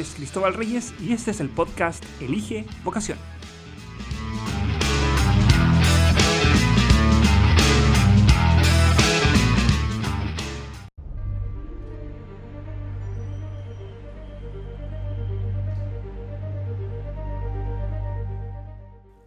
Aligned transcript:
es 0.00 0.14
Cristóbal 0.14 0.54
Reyes 0.54 0.94
y 1.00 1.12
este 1.12 1.32
es 1.32 1.40
el 1.40 1.48
podcast 1.48 2.04
Elige 2.20 2.64
Vocación. 2.84 3.18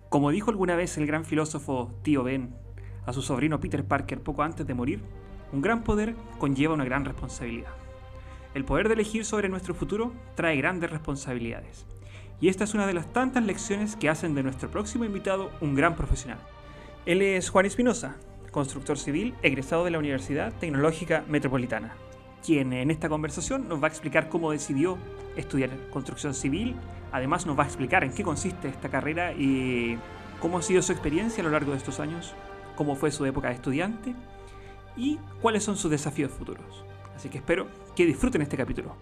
Como 0.10 0.32
dijo 0.32 0.52
alguna 0.52 0.76
vez 0.76 0.98
el 0.98 1.08
gran 1.08 1.26
filósofo 1.26 1.94
Tío 2.04 2.24
Ben 2.24 2.54
a 3.06 3.14
su 3.14 3.22
sobrino 3.22 3.60
Peter 3.60 3.86
Parker 3.86 4.22
poco 4.22 4.44
antes 4.44 4.68
de 4.68 4.74
morir, 4.74 5.02
un 5.52 5.62
gran 5.62 5.84
poder 5.84 6.16
conlleva 6.38 6.74
una 6.74 6.86
gran 6.86 7.06
responsabilidad. 7.06 7.81
El 8.54 8.66
poder 8.66 8.88
de 8.88 8.96
elegir 8.96 9.24
sobre 9.24 9.48
nuestro 9.48 9.74
futuro 9.74 10.12
trae 10.36 10.58
grandes 10.58 10.90
responsabilidades. 10.90 11.86
Y 12.42 12.50
esta 12.50 12.66
es 12.66 12.74
una 12.74 12.88
de 12.88 12.94
las 12.94 13.14
tantas 13.14 13.46
lecciones 13.46 13.96
que 13.96 14.10
hacen 14.10 14.36
de 14.36 14.44
nuestro 14.44 14.70
próximo 14.70 15.06
invitado 15.06 15.52
un 15.62 15.76
gran 15.76 15.96
profesional. 15.96 16.40
Él 17.06 17.22
es 17.22 17.50
Juan 17.50 17.66
Espinosa, 17.66 18.18
constructor 18.52 18.98
civil 18.98 19.34
egresado 19.42 19.86
de 19.86 19.92
la 19.92 20.00
Universidad 20.00 20.52
Tecnológica 20.60 21.24
Metropolitana, 21.30 21.94
quien 22.46 22.74
en 22.74 22.92
esta 22.92 23.08
conversación 23.08 23.70
nos 23.70 23.82
va 23.82 23.86
a 23.86 23.90
explicar 23.90 24.28
cómo 24.28 24.52
decidió 24.52 24.98
estudiar 25.38 25.70
construcción 25.90 26.34
civil, 26.34 26.76
además 27.12 27.46
nos 27.46 27.58
va 27.58 27.64
a 27.64 27.68
explicar 27.68 28.04
en 28.04 28.12
qué 28.12 28.24
consiste 28.24 28.68
esta 28.68 28.90
carrera 28.90 29.32
y 29.34 29.98
cómo 30.42 30.58
ha 30.58 30.62
sido 30.62 30.82
su 30.82 30.92
experiencia 30.92 31.42
a 31.42 31.46
lo 31.46 31.52
largo 31.52 31.72
de 31.72 31.78
estos 31.78 32.02
años, 32.02 32.34
cómo 32.76 32.96
fue 32.96 33.12
su 33.12 33.26
época 33.26 33.48
de 33.48 33.56
estudiante 33.56 34.16
y 34.98 35.20
cuáles 35.42 35.64
son 35.64 35.78
sus 35.78 35.90
desafíos 35.90 36.32
futuros. 36.32 36.84
Así 37.16 37.30
que 37.30 37.38
espero 37.38 37.68
que 37.96 38.06
disfruten 38.06 38.42
este 38.42 38.58
capítulo. 38.58 38.96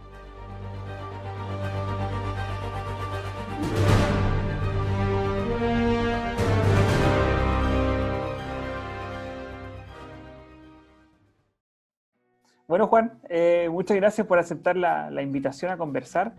Bueno, 12.69 12.85
Juan, 12.85 13.19
eh, 13.29 13.67
muchas 13.71 13.97
gracias 13.97 14.27
por 14.27 14.37
aceptar 14.37 14.77
la, 14.77 15.21
invitación 15.23 15.71
a 15.71 15.77
conversar. 15.77 16.35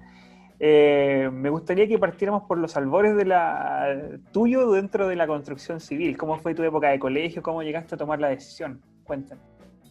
Eh, 0.61 1.29
me 1.33 1.51
gustaría 1.51 1.89
que 1.89 1.99
partiéramos 1.99 2.45
por 2.45 2.57
los 2.59 2.77
albores 2.77 3.17
de 3.17 3.25
la 3.25 3.97
tuyo 4.31 4.71
dentro 4.71 5.09
de 5.09 5.17
la 5.17 5.27
construcción 5.27 5.81
civil. 5.81 6.17
¿Cómo 6.17 6.39
fue 6.39 6.55
tu 6.55 6.63
época 6.63 6.91
de 6.91 7.01
colegio? 7.01 7.43
¿Cómo 7.43 7.65
llegaste 7.65 7.97
a 7.97 7.99
tomar 7.99 8.21
la 8.21 8.29
decisión? 8.29 8.81
Cuéntame. 9.03 9.41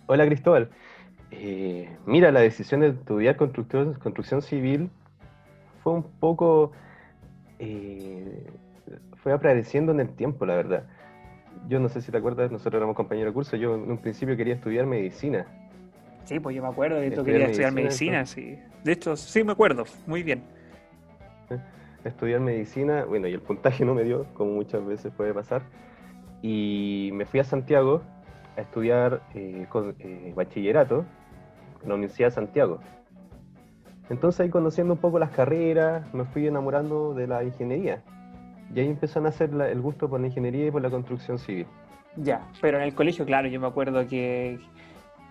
Hola, 0.06 0.26
Cristóbal. 0.28 0.70
Eh, 1.32 1.90
mira, 2.06 2.32
la 2.32 2.40
decisión 2.40 2.82
de 2.82 2.90
estudiar 2.90 3.36
construcción, 3.38 3.94
construcción 3.96 4.42
civil 4.42 4.90
fue 5.84 5.94
un 5.94 6.04
poco... 6.04 6.72
Eh, 7.60 8.46
fue 9.22 9.34
apareciendo 9.34 9.92
en 9.92 10.00
el 10.00 10.10
tiempo, 10.10 10.46
la 10.46 10.56
verdad. 10.56 10.84
Yo 11.68 11.80
no 11.80 11.90
sé 11.90 12.02
si 12.02 12.12
te 12.12 12.18
acuerdas, 12.18 12.52
nosotros 12.52 12.80
éramos 12.80 12.96
compañeros 12.96 13.32
de 13.32 13.34
curso, 13.34 13.58
yo 13.58 13.76
en 13.76 13.92
un 13.92 13.98
principio 13.98 14.38
quería 14.38 14.56
estudiar 14.56 14.86
medicina. 14.86 15.46
Sí, 16.24 16.40
pues 16.40 16.56
yo 16.56 16.62
me 16.62 16.70
acuerdo 16.70 17.00
de 17.00 17.10
que 17.10 17.16
tú 17.16 17.24
querías 17.24 17.50
estudiar 17.50 17.74
medicina, 17.74 18.26
sí. 18.26 18.58
De 18.84 18.94
hecho, 18.94 19.16
sí 19.16 19.44
me 19.44 19.52
acuerdo, 19.52 19.84
muy 20.08 20.24
bien. 20.24 20.44
Estudiar 22.04 22.40
medicina, 22.40 23.04
bueno, 23.04 23.28
y 23.28 23.34
el 23.34 23.42
puntaje 23.42 23.84
no 23.86 23.94
me 23.94 24.04
dio, 24.04 24.26
como 24.34 24.54
muchas 24.54 24.86
veces 24.86 25.12
puede 25.16 25.34
pasar. 25.34 25.64
Y 26.42 27.10
me 27.14 27.26
fui 27.26 27.42
a 27.42 27.44
Santiago 27.44 28.02
a 28.56 28.62
estudiar 28.62 29.22
eh, 29.36 29.66
con, 29.70 29.96
bachillerato 30.34 31.06
la 31.86 31.96
Universidad 31.96 32.30
de 32.30 32.36
Santiago. 32.36 32.80
Entonces 34.10 34.42
ahí 34.42 34.50
conociendo 34.50 34.94
un 34.94 35.00
poco 35.00 35.20
las 35.20 35.30
carreras, 35.30 36.12
me 36.14 36.26
fui 36.26 36.48
enamorando 36.48 37.14
de 37.14 37.28
la 37.28 37.44
ingeniería. 37.44 38.02
Y 38.74 38.80
ahí 38.80 38.88
empezó 38.88 39.20
a 39.20 39.24
nacer 39.24 39.50
el 39.54 39.82
gusto 39.82 40.10
por 40.10 40.20
la 40.20 40.28
ingeniería 40.28 40.68
y 40.68 40.72
por 40.72 40.82
la 40.82 40.90
construcción 40.90 41.38
civil. 41.38 41.68
Ya, 42.16 42.48
pero 42.62 42.78
en 42.78 42.84
el 42.84 42.94
colegio, 42.94 43.26
claro, 43.26 43.48
yo 43.48 43.60
me 43.60 43.68
acuerdo 43.68 44.08
que, 44.08 44.60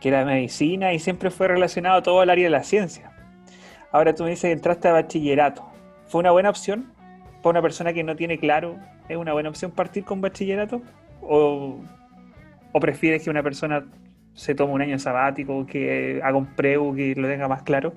que 0.00 0.08
era 0.08 0.24
medicina 0.24 0.92
y 0.92 0.98
siempre 0.98 1.30
fue 1.30 1.48
relacionado 1.48 2.02
todo 2.02 2.20
al 2.20 2.30
área 2.30 2.44
de 2.44 2.50
la 2.50 2.62
ciencia. 2.62 3.10
Ahora 3.90 4.14
tú 4.14 4.24
me 4.24 4.30
dices 4.30 4.48
que 4.48 4.52
entraste 4.52 4.88
a 4.88 4.92
bachillerato. 4.92 5.64
¿Fue 6.06 6.20
una 6.20 6.30
buena 6.30 6.50
opción? 6.50 6.92
¿Para 7.42 7.50
una 7.50 7.62
persona 7.62 7.92
que 7.92 8.04
no 8.04 8.16
tiene 8.16 8.38
claro, 8.38 8.76
es 9.08 9.16
una 9.16 9.32
buena 9.32 9.48
opción 9.48 9.70
partir 9.70 10.04
con 10.04 10.20
bachillerato? 10.20 10.82
¿O, 11.22 11.78
o 12.72 12.80
prefieres 12.80 13.24
que 13.24 13.30
una 13.30 13.42
persona 13.42 13.84
se 14.38 14.54
toma 14.54 14.72
un 14.72 14.82
año 14.82 14.98
sabático, 15.00 15.66
que 15.66 16.20
haga 16.22 16.38
un 16.38 16.46
preu, 16.46 16.94
que 16.94 17.12
lo 17.16 17.26
tenga 17.26 17.48
más 17.48 17.62
claro, 17.64 17.92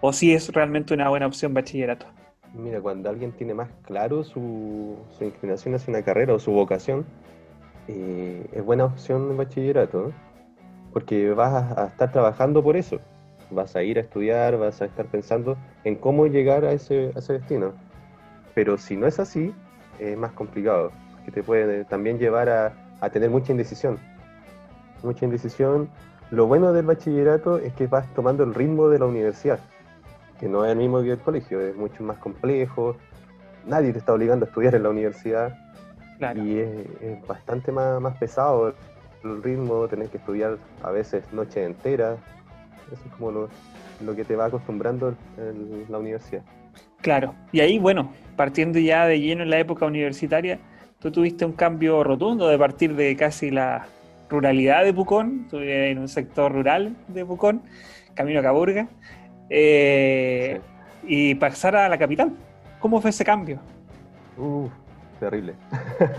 o 0.00 0.12
si 0.12 0.34
es 0.34 0.52
realmente 0.52 0.92
una 0.92 1.08
buena 1.08 1.28
opción 1.28 1.54
bachillerato. 1.54 2.06
Mira, 2.54 2.80
cuando 2.80 3.08
alguien 3.08 3.30
tiene 3.30 3.54
más 3.54 3.68
claro 3.82 4.24
su, 4.24 4.96
inclinación 5.20 5.76
hacia 5.76 5.92
una 5.92 6.02
carrera 6.02 6.34
o 6.34 6.40
su 6.40 6.50
vocación, 6.50 7.06
eh, 7.86 8.44
es 8.52 8.64
buena 8.64 8.86
opción 8.86 9.30
el 9.30 9.36
bachillerato, 9.36 10.12
porque 10.92 11.30
vas 11.30 11.78
a, 11.78 11.86
estar 11.86 12.10
trabajando 12.10 12.60
por 12.60 12.76
eso, 12.76 12.98
vas 13.50 13.76
a 13.76 13.84
ir 13.84 13.98
a 13.98 14.00
estudiar, 14.00 14.58
vas 14.58 14.82
a 14.82 14.86
estar 14.86 15.06
pensando 15.06 15.56
en 15.84 15.94
cómo 15.94 16.26
llegar 16.26 16.64
a 16.64 16.72
ese, 16.72 17.12
a 17.14 17.20
ese 17.20 17.34
destino. 17.34 17.74
Pero 18.54 18.76
si 18.76 18.96
no 18.96 19.06
es 19.06 19.20
así, 19.20 19.54
es 20.00 20.18
más 20.18 20.32
complicado, 20.32 20.90
que 21.24 21.30
te 21.30 21.44
puede 21.44 21.84
también 21.84 22.18
llevar 22.18 22.48
a, 22.48 22.72
a 23.00 23.10
tener 23.10 23.30
mucha 23.30 23.52
indecisión 23.52 23.98
mucha 25.04 25.24
indecisión. 25.24 25.88
Lo 26.30 26.46
bueno 26.46 26.72
del 26.72 26.86
bachillerato 26.86 27.58
es 27.58 27.72
que 27.74 27.86
vas 27.86 28.06
tomando 28.14 28.44
el 28.44 28.54
ritmo 28.54 28.88
de 28.88 28.98
la 28.98 29.06
universidad, 29.06 29.60
que 30.40 30.48
no 30.48 30.64
es 30.64 30.72
el 30.72 30.78
mismo 30.78 31.02
que 31.02 31.12
el 31.12 31.18
colegio, 31.18 31.60
es 31.60 31.76
mucho 31.76 32.02
más 32.02 32.18
complejo. 32.18 32.96
Nadie 33.66 33.92
te 33.92 33.98
está 33.98 34.12
obligando 34.12 34.44
a 34.44 34.48
estudiar 34.48 34.74
en 34.74 34.82
la 34.82 34.90
universidad 34.90 35.56
y 36.34 36.58
es, 36.58 37.26
bastante 37.26 37.72
más, 37.72 38.00
más, 38.00 38.16
pesado 38.16 38.74
el 39.24 39.42
ritmo, 39.42 39.86
tener 39.88 40.08
que 40.08 40.18
estudiar 40.18 40.58
a 40.82 40.90
veces 40.90 41.24
noches 41.32 41.66
enteras. 41.66 42.18
Eso 42.92 43.02
es 43.06 43.12
como 43.12 43.30
lo, 43.30 43.48
lo 44.04 44.14
que 44.14 44.24
te 44.24 44.36
va 44.36 44.46
acostumbrando 44.46 45.14
en 45.38 45.86
la 45.88 45.98
universidad. 45.98 46.42
Claro, 47.00 47.34
y 47.52 47.60
ahí, 47.60 47.78
bueno, 47.78 48.12
partiendo 48.36 48.78
ya 48.78 49.06
de 49.06 49.20
lleno 49.20 49.42
en 49.42 49.50
la 49.50 49.58
época 49.58 49.86
universitaria, 49.86 50.58
tú 50.98 51.10
tuviste 51.10 51.44
un 51.44 51.52
cambio 51.52 52.02
rotundo 52.02 52.48
de 52.48 52.58
partir 52.58 52.94
de 52.96 53.14
casi 53.16 53.50
la, 53.50 53.86
ruralidad 54.28 54.84
de 54.84 54.92
Pucón, 54.92 55.42
estuve 55.44 55.90
en 55.90 55.98
un 55.98 56.08
sector 56.08 56.52
rural 56.52 56.96
de 57.08 57.24
Pucón, 57.24 57.62
camino 58.14 58.40
a 58.40 58.42
Caburga, 58.42 58.88
eh, 59.50 60.60
y 61.02 61.34
pasar 61.34 61.76
a 61.76 61.88
la 61.88 61.98
capital. 61.98 62.32
¿Cómo 62.80 63.00
fue 63.00 63.10
ese 63.10 63.24
cambio? 63.24 63.60
Uh, 64.36 64.68
terrible. 65.20 65.54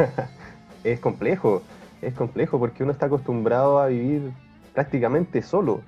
es 0.83 0.99
complejo, 0.99 1.63
es 2.01 2.13
complejo 2.13 2.59
porque 2.59 2.83
uno 2.83 2.91
está 2.91 3.07
acostumbrado 3.07 3.79
a 3.79 3.87
vivir 3.87 4.31
prácticamente 4.73 5.41
solo, 5.41 5.81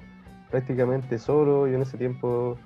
prácticamente 0.49 1.17
solo. 1.19 1.67
Yo 1.67 1.75
en 1.75 1.81
ese 1.81 1.97
tiempo 1.97 2.57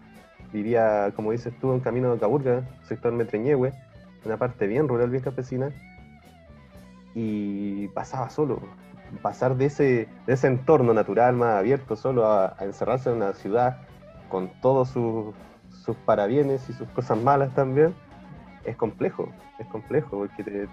vivía, 0.52 1.12
como 1.16 1.32
dices 1.32 1.54
tú, 1.60 1.74
en 1.74 1.80
camino 1.80 2.14
de 2.14 2.20
Caburga, 2.20 2.64
sector 2.84 3.12
Metreñehue, 3.12 3.74
una 4.26 4.38
parte 4.38 4.68
bien 4.68 4.88
rural, 4.88 5.10
bien 5.10 5.24
campesina, 5.24 5.72
y 7.14 7.88
pasaba 7.90 8.30
solo 8.30 8.62
pasar 9.22 9.56
de 9.56 9.66
ese, 9.66 10.08
de 10.26 10.34
ese 10.34 10.48
entorno 10.48 10.94
natural 10.94 11.36
más 11.36 11.56
abierto 11.56 11.96
solo 11.96 12.26
a, 12.26 12.56
encerrarse 12.62 13.10
en 13.10 13.18
una 13.18 13.34
ciudad 13.34 13.78
con 14.30 14.50
todos 14.62 14.90
sus, 14.90 15.36
sus 15.84 15.96
parabienes 15.98 16.70
y 16.70 16.74
sus 16.74 16.88
cosas 16.90 17.18
malas 17.18 17.54
también, 17.54 17.94
es 18.64 18.76
complejo, 18.76 19.30
es 19.60 19.68
complejo, 19.68 20.18
porque 20.20 20.44
te, 20.44 20.68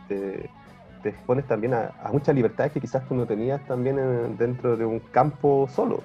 te, 1.03 1.09
expones 1.09 1.47
también 1.47 1.75
a, 1.75 1.93
muchas 2.13 2.35
libertades 2.35 2.73
que 2.73 2.81
quizás 2.81 3.07
tú 3.09 3.15
no 3.15 3.27
tenías 3.27 3.65
también 3.67 3.97
dentro 4.37 4.77
de 4.77 4.85
un 4.85 5.01
campo 5.01 5.69
solo. 5.75 6.03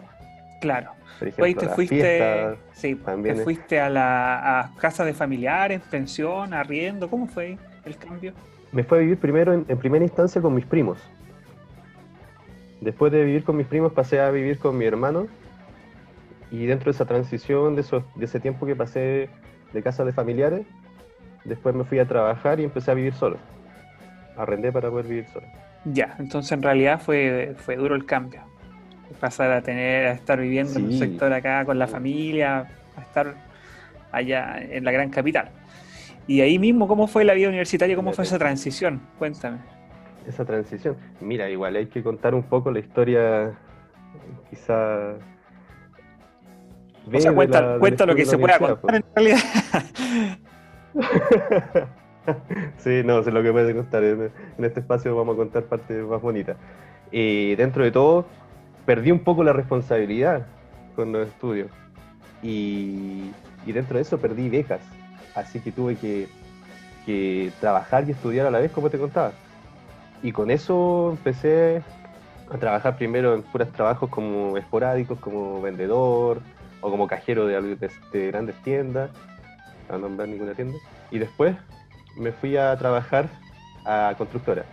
Claro. 0.61 0.91
Por 1.19 1.27
ejemplo, 1.27 1.67
te 1.67 1.75
fuiste, 1.75 2.57
sí, 2.71 2.95
te 2.95 3.35
fuiste 3.35 3.79
a 3.79 3.89
la 3.89 4.59
a 4.59 4.75
casa 4.77 5.03
de 5.03 5.13
familiares, 5.13 5.81
pensión, 5.89 6.53
arriendo, 6.53 7.09
¿cómo 7.09 7.27
fue 7.27 7.57
el 7.85 7.97
cambio? 7.97 8.33
Me 8.71 8.83
fue 8.83 8.99
a 8.99 9.01
vivir 9.01 9.17
primero 9.19 9.53
en 9.53 9.77
primera 9.77 10.03
instancia 10.03 10.41
con 10.41 10.55
mis 10.55 10.65
primos. 10.65 10.97
Después 12.83 13.13
de 13.13 13.23
vivir 13.23 13.45
con 13.45 13.55
mis 13.55 13.65
primos 13.65 13.93
pasé 13.93 14.19
a 14.19 14.29
vivir 14.29 14.59
con 14.59 14.77
mi 14.77 14.83
hermano 14.83 15.27
y 16.51 16.65
dentro 16.65 16.91
de 16.91 16.95
esa 16.95 17.05
transición, 17.05 17.77
de, 17.77 17.81
de 18.15 18.25
ese 18.25 18.41
tiempo 18.41 18.65
que 18.65 18.75
pasé 18.75 19.29
de 19.71 19.81
casa 19.81 20.03
de 20.03 20.11
familiares, 20.11 20.65
después 21.45 21.73
me 21.73 21.85
fui 21.85 21.99
a 21.99 22.05
trabajar 22.05 22.59
y 22.59 22.65
empecé 22.65 22.91
a 22.91 22.93
vivir 22.93 23.13
solo. 23.13 23.37
Arrendé 24.35 24.73
para 24.73 24.89
poder 24.89 25.07
vivir 25.07 25.25
solo. 25.27 25.47
Ya, 25.85 26.15
entonces 26.19 26.51
en 26.51 26.61
realidad 26.61 26.99
fue, 26.99 27.55
fue 27.57 27.77
duro 27.77 27.95
el 27.95 28.05
cambio. 28.05 28.41
Pasar 29.21 29.51
a 29.51 29.61
tener, 29.61 30.07
a 30.07 30.11
estar 30.11 30.37
viviendo 30.41 30.77
en 30.77 30.85
un 30.85 30.99
sector 30.99 31.31
acá 31.31 31.63
con 31.63 31.79
la 31.79 31.87
familia, 31.87 32.67
a 32.97 33.01
estar 33.01 33.33
allá 34.11 34.57
en 34.59 34.83
la 34.83 34.91
gran 34.91 35.09
capital. 35.09 35.51
Y 36.27 36.41
ahí 36.41 36.59
mismo, 36.59 36.89
¿cómo 36.89 37.07
fue 37.07 37.23
la 37.23 37.33
vida 37.33 37.47
universitaria? 37.47 37.95
¿Cómo 37.95 38.11
fue 38.11 38.25
esa 38.25 38.37
transición? 38.37 39.01
Cuéntame 39.17 39.59
esa 40.27 40.45
transición. 40.45 40.97
Mira, 41.21 41.49
igual 41.49 41.75
hay 41.75 41.87
que 41.87 42.03
contar 42.03 42.35
un 42.35 42.43
poco 42.43 42.71
la 42.71 42.79
historia, 42.79 43.53
quizá 44.49 45.15
o 47.11 47.19
sea, 47.19 47.33
cuenta, 47.33 47.77
cuenta 47.79 48.05
lo 48.05 48.15
que 48.15 48.25
se 48.25 48.37
pueda 48.37 48.59
contar 48.59 48.95
en 48.95 49.03
realidad. 49.15 49.39
sí, 52.77 53.01
no 53.03 53.23
sé 53.23 53.31
lo 53.31 53.43
que 53.43 53.51
puede 53.51 53.75
contar. 53.75 54.03
En, 54.03 54.31
este 54.59 54.79
espacio 54.79 55.15
vamos 55.15 55.33
a 55.33 55.37
contar 55.37 55.63
partes 55.63 56.05
más 56.05 56.21
bonitas. 56.21 56.55
Y 57.11 57.55
dentro 57.55 57.83
de 57.83 57.91
todo, 57.91 58.25
perdí 58.85 59.11
un 59.11 59.19
poco 59.19 59.43
la 59.43 59.53
responsabilidad 59.53 60.45
con 60.95 61.11
los 61.11 61.27
estudios. 61.27 61.69
Y, 62.41 63.31
dentro 63.65 63.97
de 63.97 64.03
eso 64.03 64.17
perdí 64.17 64.49
becas. 64.49 64.81
Así 65.35 65.59
que 65.59 65.71
tuve 65.71 65.95
que, 65.95 66.27
que 67.05 67.51
trabajar 67.59 68.07
y 68.07 68.11
estudiar 68.11 68.47
a 68.47 68.51
la 68.51 68.59
vez, 68.59 68.71
como 68.71 68.89
te 68.89 68.97
contaba. 68.97 69.33
Y 70.23 70.31
con 70.31 70.49
eso 70.49 71.09
empecé 71.11 71.83
a 72.49 72.57
trabajar 72.57 72.95
primero 72.95 73.35
en 73.35 73.43
puros 73.43 73.69
trabajos 73.73 74.09
como 74.09 74.57
esporádicos, 74.57 75.19
como 75.19 75.61
vendedor 75.61 76.41
o 76.79 76.89
como 76.89 77.07
cajero 77.07 77.45
de, 77.45 77.77
de, 78.11 78.27
grandes 78.27 78.55
tiendas, 78.63 79.11
a 79.89 79.97
nombrar 79.97 80.29
ninguna 80.29 80.53
tienda. 80.53 80.77
Y 81.11 81.19
después 81.19 81.55
me 82.15 82.31
fui 82.31 82.55
a 82.55 82.75
trabajar 82.77 83.27
a 83.85 84.15
constructora. 84.17 84.63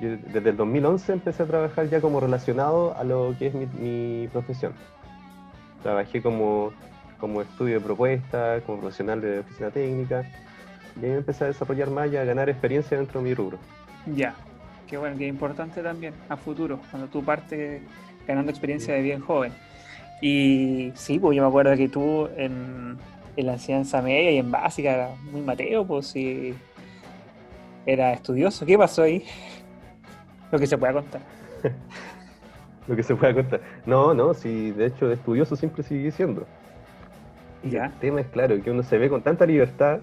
desde 0.00 0.50
el 0.50 0.56
2011 0.56 1.12
empecé 1.12 1.44
a 1.44 1.46
trabajar 1.46 1.88
ya 1.88 2.00
como 2.00 2.18
relacionado 2.18 2.96
a 2.96 3.04
lo 3.04 3.32
que 3.38 3.46
es 3.46 3.54
mi, 3.54 4.28
profesión. 4.32 4.72
Trabajé 5.84 6.20
como, 6.20 6.72
como 7.20 7.42
estudio 7.42 7.74
de 7.74 7.80
propuesta, 7.80 8.60
como 8.66 8.80
profesional 8.80 9.20
de 9.20 9.38
oficina 9.38 9.70
técnica, 9.70 10.24
y 11.00 11.04
ahí 11.04 11.12
empecé 11.12 11.44
a 11.44 11.46
desarrollar 11.48 11.90
más 11.90 12.10
y 12.10 12.16
a 12.16 12.24
ganar 12.24 12.48
experiencia 12.48 12.96
dentro 12.96 13.20
de 13.20 13.28
mi 13.28 13.34
rubro. 13.34 13.58
Ya, 14.06 14.34
qué 14.94 14.98
bueno, 14.98 15.18
qué 15.18 15.26
importante 15.26 15.82
también 15.82 16.14
a 16.28 16.36
futuro, 16.36 16.78
cuando 16.88 17.08
tú 17.08 17.24
partes 17.24 17.82
ganando 18.28 18.52
experiencia 18.52 18.94
de 18.94 19.02
bien 19.02 19.20
joven. 19.20 19.52
Y 20.22 20.92
sí, 20.94 21.18
pues 21.18 21.34
yo 21.34 21.42
me 21.42 21.48
acuerdo 21.48 21.76
que 21.76 21.88
tú 21.88 22.28
en, 22.36 22.96
en 23.36 23.46
la 23.46 23.54
enseñanza 23.54 24.00
media 24.00 24.30
y 24.30 24.38
en 24.38 24.52
básica 24.52 24.94
era 24.94 25.08
muy 25.32 25.40
Mateo, 25.40 25.84
pues 25.84 26.06
sí, 26.06 26.54
era 27.84 28.12
estudioso. 28.12 28.64
¿Qué 28.64 28.78
pasó 28.78 29.02
ahí? 29.02 29.24
Lo 30.52 30.60
que 30.60 30.66
se 30.68 30.78
pueda 30.78 30.92
contar. 30.92 31.22
Lo 32.86 32.94
que 32.94 33.02
se 33.02 33.16
pueda 33.16 33.34
contar. 33.34 33.62
No, 33.84 34.14
no, 34.14 34.32
sí, 34.32 34.70
de 34.70 34.86
hecho, 34.86 35.10
estudioso 35.10 35.56
siempre 35.56 35.82
sigue 35.82 36.12
siendo. 36.12 36.46
Y 37.64 37.70
¿Ya? 37.70 37.86
el 37.86 37.92
tema 37.94 38.20
es 38.20 38.28
claro, 38.28 38.62
que 38.62 38.70
uno 38.70 38.84
se 38.84 38.96
ve 38.96 39.08
con 39.08 39.22
tanta 39.22 39.44
libertad 39.44 39.98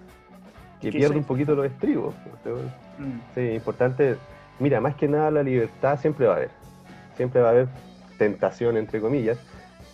que 0.82 0.92
pierde 0.92 1.16
un 1.16 1.24
poquito 1.24 1.56
los 1.56 1.68
estribos. 1.68 2.14
Mm. 2.98 3.20
Sí, 3.36 3.42
importante. 3.52 4.18
Mira, 4.62 4.80
más 4.80 4.96
que 4.96 5.08
nada 5.08 5.32
la 5.32 5.42
libertad 5.42 6.00
siempre 6.00 6.28
va 6.28 6.34
a 6.34 6.38
haber. 6.38 6.52
Siempre 7.16 7.42
va 7.42 7.48
a 7.48 7.52
haber 7.52 7.68
tentación, 8.20 8.78
entre 8.78 9.02
comillas, 9.02 9.40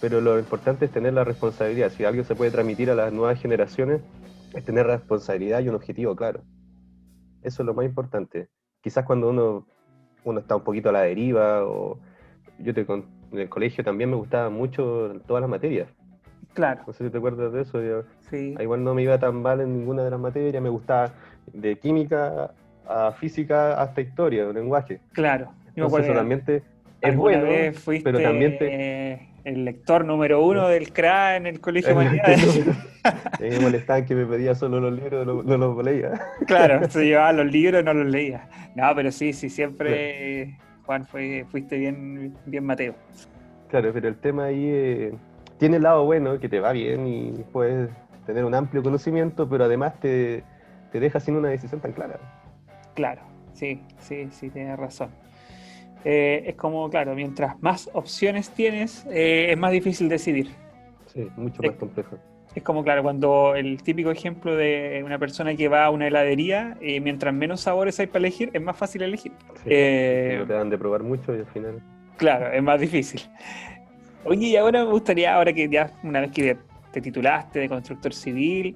pero 0.02 0.20
lo 0.20 0.38
importante 0.38 0.84
es 0.84 0.92
tener 0.92 1.14
la 1.14 1.24
responsabilidad. 1.24 1.90
Si 1.90 2.04
algo 2.04 2.26
se 2.26 2.36
puede 2.36 2.52
transmitir 2.52 2.92
a 2.92 2.96
las 2.96 3.14
nuevas 3.14 3.42
generaciones, 3.42 4.02
es 4.54 4.66
tener 4.66 4.86
responsabilidad 4.86 5.62
y 5.62 5.70
un 5.70 5.76
objetivo 5.76 6.18
claro. 6.18 6.42
Eso 7.44 7.64
es 7.64 7.66
lo 7.66 7.74
más 7.74 7.86
importante. 7.86 8.50
Quizás 8.82 9.06
cuando 9.06 9.30
uno, 9.30 9.66
uno 10.26 10.42
está 10.42 10.58
un 10.58 10.64
poquito 10.66 10.90
a 10.90 10.92
la 10.92 11.04
deriva, 11.04 11.64
o 11.64 11.98
yo 12.60 12.74
te, 12.74 12.82
en 12.82 13.06
el 13.40 13.48
colegio 13.48 13.86
también 13.86 14.10
me 14.10 14.18
gustaba 14.18 14.50
mucho 14.50 15.14
todas 15.26 15.40
las 15.40 15.50
materias. 15.50 15.88
Claro. 16.56 16.82
No 16.86 16.92
sé 16.92 17.06
si 17.06 17.10
te 17.10 17.20
acuerdas 17.20 17.54
de 17.54 17.62
eso. 17.62 17.80
sí. 18.30 18.54
Igual 18.60 18.84
no 18.84 18.94
me 18.94 19.04
iba 19.04 19.18
tan 19.18 19.42
mal 19.42 19.62
en 19.62 19.78
ninguna 19.78 20.04
de 20.04 20.12
las 20.12 20.20
materias, 20.20 20.62
me 20.62 20.70
gustaba 20.70 21.14
de 21.54 21.80
química 21.80 22.52
a 22.90 23.12
física 23.12 23.82
hasta 23.82 24.02
historia, 24.02 24.46
lenguaje. 24.52 25.00
Claro. 25.14 25.52
Entonces, 25.76 26.08
realmente 26.08 26.64
es 27.02 27.16
bueno, 27.16 27.48
pero 28.04 28.20
también 28.20 28.58
te 28.58 29.28
el 29.48 29.64
lector 29.64 30.04
número 30.04 30.44
uno 30.44 30.68
del 30.68 30.92
CRA 30.92 31.38
en 31.38 31.48
el 31.48 31.62
Colegio 31.62 31.94
Humanidades. 31.94 32.66
me 33.40 33.60
molestaban 33.62 34.06
que 34.06 34.14
me 34.14 34.26
pedía 34.26 34.54
solo 34.54 34.82
los 34.82 34.94
libros, 34.94 35.26
no, 35.26 35.58
los 35.58 35.86
leía. 35.86 36.20
claro, 36.46 36.86
se 36.90 37.06
llevaba 37.06 37.32
los 37.32 37.46
libros 37.46 37.82
y 37.82 37.86
no 37.86 37.94
los 37.94 38.08
leía. 38.08 38.50
No, 38.76 38.94
pero 38.94 39.10
sí, 39.10 39.32
sí, 39.32 39.50
siempre, 39.50 40.58
Juan, 40.86 41.06
fue, 41.06 41.46
fuiste 41.50 41.78
bien, 41.78 42.36
bien 42.46 42.66
Mateo. 42.66 42.94
Claro, 43.70 43.92
pero 43.94 44.10
el 44.10 44.18
tema 44.18 44.46
ahí 44.46 44.66
eh, 44.68 45.14
tiene 45.58 45.78
el 45.78 45.84
lado 45.84 46.04
bueno, 46.04 46.40
que 46.42 46.50
te 46.50 46.60
va 46.60 46.74
bien 46.74 47.08
y 47.08 47.32
puedes 47.54 47.90
tener 48.26 48.44
un 48.44 48.54
amplio 48.54 48.84
conocimiento, 48.84 49.48
pero 49.48 49.64
además 49.64 49.98
te, 50.02 50.44
te 50.92 51.00
deja 51.00 51.22
sin 51.22 51.38
una 51.38 51.48
decisión 51.48 51.80
tan 51.80 51.94
clara. 51.94 52.20
Claro, 52.98 53.22
sí, 53.54 53.80
sí, 54.00 54.28
sí, 54.32 54.50
tienes 54.50 54.76
razón. 54.76 55.12
Eh, 56.04 56.46
es 56.48 56.56
como, 56.56 56.90
claro, 56.90 57.14
mientras 57.14 57.62
más 57.62 57.92
opciones 57.94 58.50
tienes, 58.50 59.06
eh, 59.12 59.52
es 59.52 59.58
más 59.58 59.72
difícil 59.72 60.10
decidir. 60.10 60.50
Sí, 61.06 61.28
mucho 61.36 61.62
más 61.62 61.74
complejo. 61.74 62.18
Es 62.56 62.64
como, 62.64 62.84
claro, 62.84 63.04
cuando 63.04 63.54
el 63.54 63.84
típico 63.84 64.10
ejemplo 64.10 64.56
de 64.56 65.04
una 65.06 65.20
persona 65.20 65.54
que 65.56 65.68
va 65.68 65.86
a 65.86 65.92
una 65.92 66.08
heladería, 66.08 66.76
y 66.82 67.00
mientras 67.00 67.36
menos 67.36 67.62
sabores 67.62 68.00
hay 68.00 68.08
para 68.08 68.18
elegir, 68.18 68.50
es 68.52 68.62
más 68.64 68.76
fácil 68.76 69.04
elegir. 69.04 69.32
Sí, 69.58 69.66
eh, 69.68 70.44
te 70.48 70.54
dan 70.54 70.72
de 70.72 70.78
probar 70.80 71.04
mucho 71.04 71.36
y 71.36 71.42
al 71.42 71.46
final. 71.46 71.80
Claro, 72.16 72.52
es 72.52 72.64
más 72.64 72.80
difícil. 72.80 73.22
Oye, 74.26 74.48
y 74.48 74.56
ahora 74.56 74.84
me 74.84 74.90
gustaría, 74.90 75.36
ahora 75.36 75.54
que 75.54 75.70
ya 75.70 75.92
una 76.02 76.22
vez 76.22 76.32
que 76.32 76.58
te 76.92 77.00
titulaste 77.00 77.60
de 77.60 77.70
constructor 77.70 78.12
civil, 78.12 78.76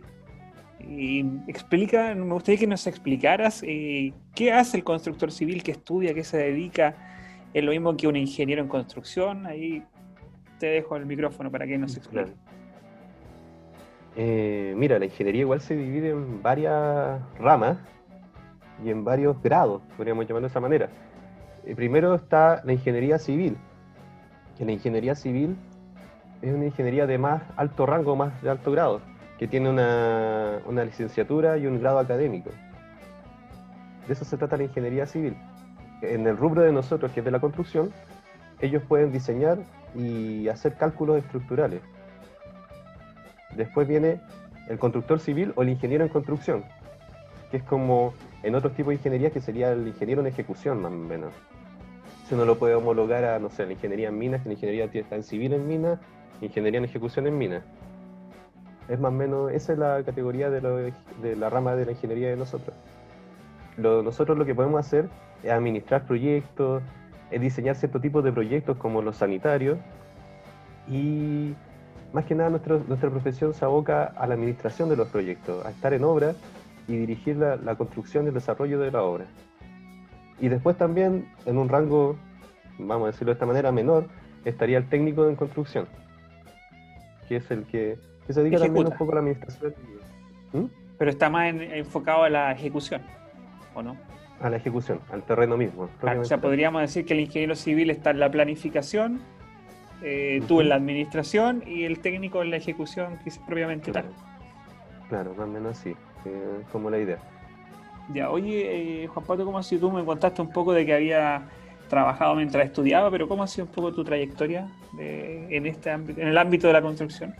y 0.88 1.25
explica, 1.48 2.13
me 2.16 2.33
gustaría 2.33 2.60
que 2.60 2.68
nos 2.68 2.88
explicaras 2.88 3.62
qué 3.62 4.51
hace 4.54 4.78
el 4.78 4.83
constructor 4.83 5.31
civil, 5.31 5.63
qué 5.63 5.72
estudia, 5.72 6.13
qué 6.13 6.24
se 6.24 6.38
dedica, 6.38 6.95
es 7.54 7.63
lo 7.63 7.72
mismo 7.72 7.95
que 7.98 8.07
un 8.07 8.16
ingeniero 8.16 8.62
en 8.62 8.68
construcción. 8.68 9.45
Ahí 9.45 9.83
te 10.60 10.68
dejo 10.68 10.95
el 10.95 11.06
micrófono 11.06 11.51
para 11.51 11.66
que 11.66 11.78
nos 11.78 11.95
explique. 11.98 12.31
Eh, 14.16 14.74
mira, 14.78 15.00
la 15.00 15.06
ingeniería 15.06 15.42
igual 15.42 15.62
se 15.62 15.75
divide 15.75 16.10
en 16.10 16.42
varias 16.42 17.22
ramas 17.39 17.77
y 18.84 18.89
en 18.89 19.04
varios 19.04 19.42
grados, 19.42 19.81
podríamos 19.95 20.27
llamarlo 20.27 20.48
de 20.48 20.51
esa 20.51 20.60
manera. 20.60 20.89
Eh, 21.66 21.75
primero 21.75 22.16
está 22.16 22.62
la 22.66 22.74
ingeniería 22.74 23.18
civil, 23.19 23.57
que 24.57 24.66
la 24.66 24.72
ingeniería 24.72 25.16
civil 25.16 25.56
es 26.42 26.54
una 26.54 26.66
ingeniería 26.66 27.06
de 27.06 27.18
más 27.18 27.44
alto 27.56 27.86
rango, 27.86 28.16
más 28.16 28.42
de 28.42 28.50
alto 28.50 28.72
grado, 28.72 29.01
que 29.41 29.47
tiene 29.49 29.69
una, 29.69 30.61
una 30.65 30.85
licenciatura 30.85 31.57
y 31.57 31.67
un 31.67 31.81
grado 31.81 31.99
académico. 31.99 32.51
De 34.07 34.13
eso 34.13 34.23
se 34.23 34.38
trata 34.38 34.55
la 34.55 34.63
ingeniería 34.63 35.05
civil 35.05 35.35
en 36.01 36.27
el 36.27 36.38
rubro 36.38 36.62
de 36.62 36.71
nosotros, 36.71 37.12
que 37.12 37.19
es 37.19 37.25
de 37.25 37.31
la 37.31 37.39
construcción, 37.39 37.91
ellos 38.60 38.83
pueden 38.88 39.12
diseñar 39.12 39.60
y 39.95 40.48
hacer 40.48 40.75
cálculos 40.75 41.17
estructurales. 41.17 41.81
Después 43.55 43.88
viene 43.88 44.21
el 44.69 44.79
constructor 44.79 45.19
civil 45.19 45.53
o 45.55 45.63
el 45.63 45.69
ingeniero 45.69 46.03
en 46.03 46.10
construcción, 46.10 46.63
que 47.50 47.57
es 47.57 47.63
como 47.63 48.13
en 48.43 48.55
otros 48.55 48.74
tipos 48.74 48.89
de 48.89 48.95
ingeniería 48.95 49.31
que 49.31 49.41
sería 49.41 49.71
el 49.71 49.88
ingeniero 49.88 50.21
en 50.21 50.27
ejecución, 50.27 50.81
más 50.81 50.91
o 50.91 50.95
menos. 50.95 51.33
Si 52.27 52.36
uno 52.36 52.45
lo 52.45 52.57
puede 52.57 52.75
homologar 52.75 53.25
a, 53.25 53.39
no 53.39 53.50
sé, 53.50 53.65
la 53.65 53.74
ingeniería 53.74 54.10
en 54.10 54.17
minas, 54.17 54.41
que 54.41 54.50
la 54.50 54.53
ingeniería 54.53 54.86
está 54.86 55.15
en 55.15 55.24
civil 55.24 55.53
en 55.53 55.67
minas, 55.67 56.00
ingeniería 56.39 56.77
en 56.77 56.86
ejecución 56.86 57.27
en 57.27 57.38
minas. 57.38 57.63
Es 58.91 59.00
más 59.00 59.13
o 59.13 59.15
menos, 59.15 59.53
esa 59.53 59.71
es 59.71 59.79
la 59.79 60.03
categoría 60.03 60.50
de, 60.50 60.93
la 61.38 61.50
rama 61.50 61.75
de 61.75 61.86
la 61.86 61.91
ingeniería 61.91 62.27
de 62.27 62.36
nosotros. 62.36 62.75
nosotros 63.77 64.38
lo 64.38 64.45
que 64.45 64.53
podemos 64.53 64.81
hacer 64.81 65.07
es 65.43 65.50
administrar 65.50 66.05
proyectos, 66.05 66.83
es 67.31 67.39
diseñar 67.39 67.77
ciertos 67.77 68.01
tipos 68.01 68.21
de 68.21 68.33
proyectos 68.33 68.75
como 68.75 69.01
los 69.01 69.15
sanitarios 69.15 69.77
y 70.89 71.55
más 72.12 72.25
que 72.25 72.36
nada 72.36 72.50
nuestra 72.50 73.10
profesión 73.10 73.53
se 73.53 73.63
aboca 73.63 74.03
a 74.03 74.27
la 74.27 74.33
administración 74.33 74.89
de 74.89 74.98
los 74.98 75.07
proyectos, 75.07 75.65
a 75.65 75.69
estar 75.69 75.93
en 75.93 76.03
obra 76.03 76.33
y 76.89 76.98
dirigir 76.98 77.38
la, 77.38 77.75
construcción 77.75 78.25
y 78.25 78.27
el 78.27 78.33
desarrollo 78.33 78.77
de 78.77 78.91
la 78.91 79.03
obra. 79.03 79.25
Y 80.41 80.50
después 80.50 80.77
también, 80.77 81.31
en 81.45 81.57
un 81.57 81.69
rango, 81.69 82.17
vamos 82.77 83.05
a 83.05 83.12
decirlo 83.12 83.27
de 83.27 83.36
esta 83.36 83.45
manera, 83.45 83.71
menor, 83.71 84.07
estaría 84.43 84.79
el 84.79 84.89
técnico 84.89 85.29
en 85.29 85.38
construcción, 85.38 85.88
que 87.29 87.38
es 87.38 87.50
el 87.51 87.63
que, 87.63 88.11
se 88.30 88.42
dedica 88.42 88.60
también 88.60 88.88
un 88.88 88.98
poco 88.98 89.12
a 89.12 89.16
la 89.16 89.22
administración. 89.22 89.74
¿Mm? 90.54 90.66
Pero 90.98 91.12
está 91.12 91.30
más 91.30 91.54
enfocado 91.54 92.24
a 92.24 92.30
la 92.30 92.51
ejecución, 92.51 93.01
¿o 93.74 93.82
no? 93.82 93.98
A 94.40 94.50
la 94.50 94.58
ejecución, 94.58 95.00
al 95.12 95.24
terreno 95.24 95.58
mismo. 95.58 95.90
o 96.01 96.25
sea, 96.25 96.40
podríamos 96.40 96.82
decir 96.82 97.06
que 97.06 97.13
el 97.13 97.22
ingeniero 97.22 97.56
civil 97.56 97.90
está 97.90 98.12
en 98.12 98.20
la 98.20 98.30
planificación, 98.30 99.22
eh, 100.04 100.42
tú 100.48 100.62
en 100.62 100.70
la 100.70 100.75
administración 100.75 101.63
y 101.66 101.84
el 101.84 102.00
técnico 102.00 102.42
en 102.42 102.51
la 102.51 102.58
ejecución, 102.58 103.18
que 103.24 103.30
es 103.30 103.38
propiamente 103.40 103.92
tal. 103.92 104.06
Claro, 105.10 105.34
más 105.36 105.48
o 105.48 105.51
menos 105.51 105.80
así, 105.80 105.96
como 106.72 106.90
la 106.90 107.00
idea. 107.00 107.18
Ya, 108.13 108.30
oye, 108.30 109.04
eh, 109.04 109.08
Juan 109.08 109.25
Pablo, 109.25 109.46
¿cómo 109.46 109.58
ha 109.58 109.63
sido 109.63 109.90
tú? 109.90 109.96
Me 109.96 110.04
contaste 110.04 110.42
un 110.42 110.51
poco 110.51 110.74
de 110.74 110.86
que 110.86 110.94
había 110.94 111.44
trabajado 111.88 112.36
mientras 112.36 112.66
estudiaba, 112.66 113.12
pero 113.12 113.28
¿cómo 113.28 113.44
ha 113.44 113.48
sido 113.48 113.66
un 113.66 113.72
poco 113.72 113.94
tu 113.94 114.04
trayectoria 114.04 114.68
en, 114.98 115.66
este 115.66 115.92
ámbito, 115.92 116.22
en 116.22 116.28
el 116.30 116.38
ámbito 116.38 116.68
de 116.68 116.74
la 116.74 116.82
construcción? 116.82 117.36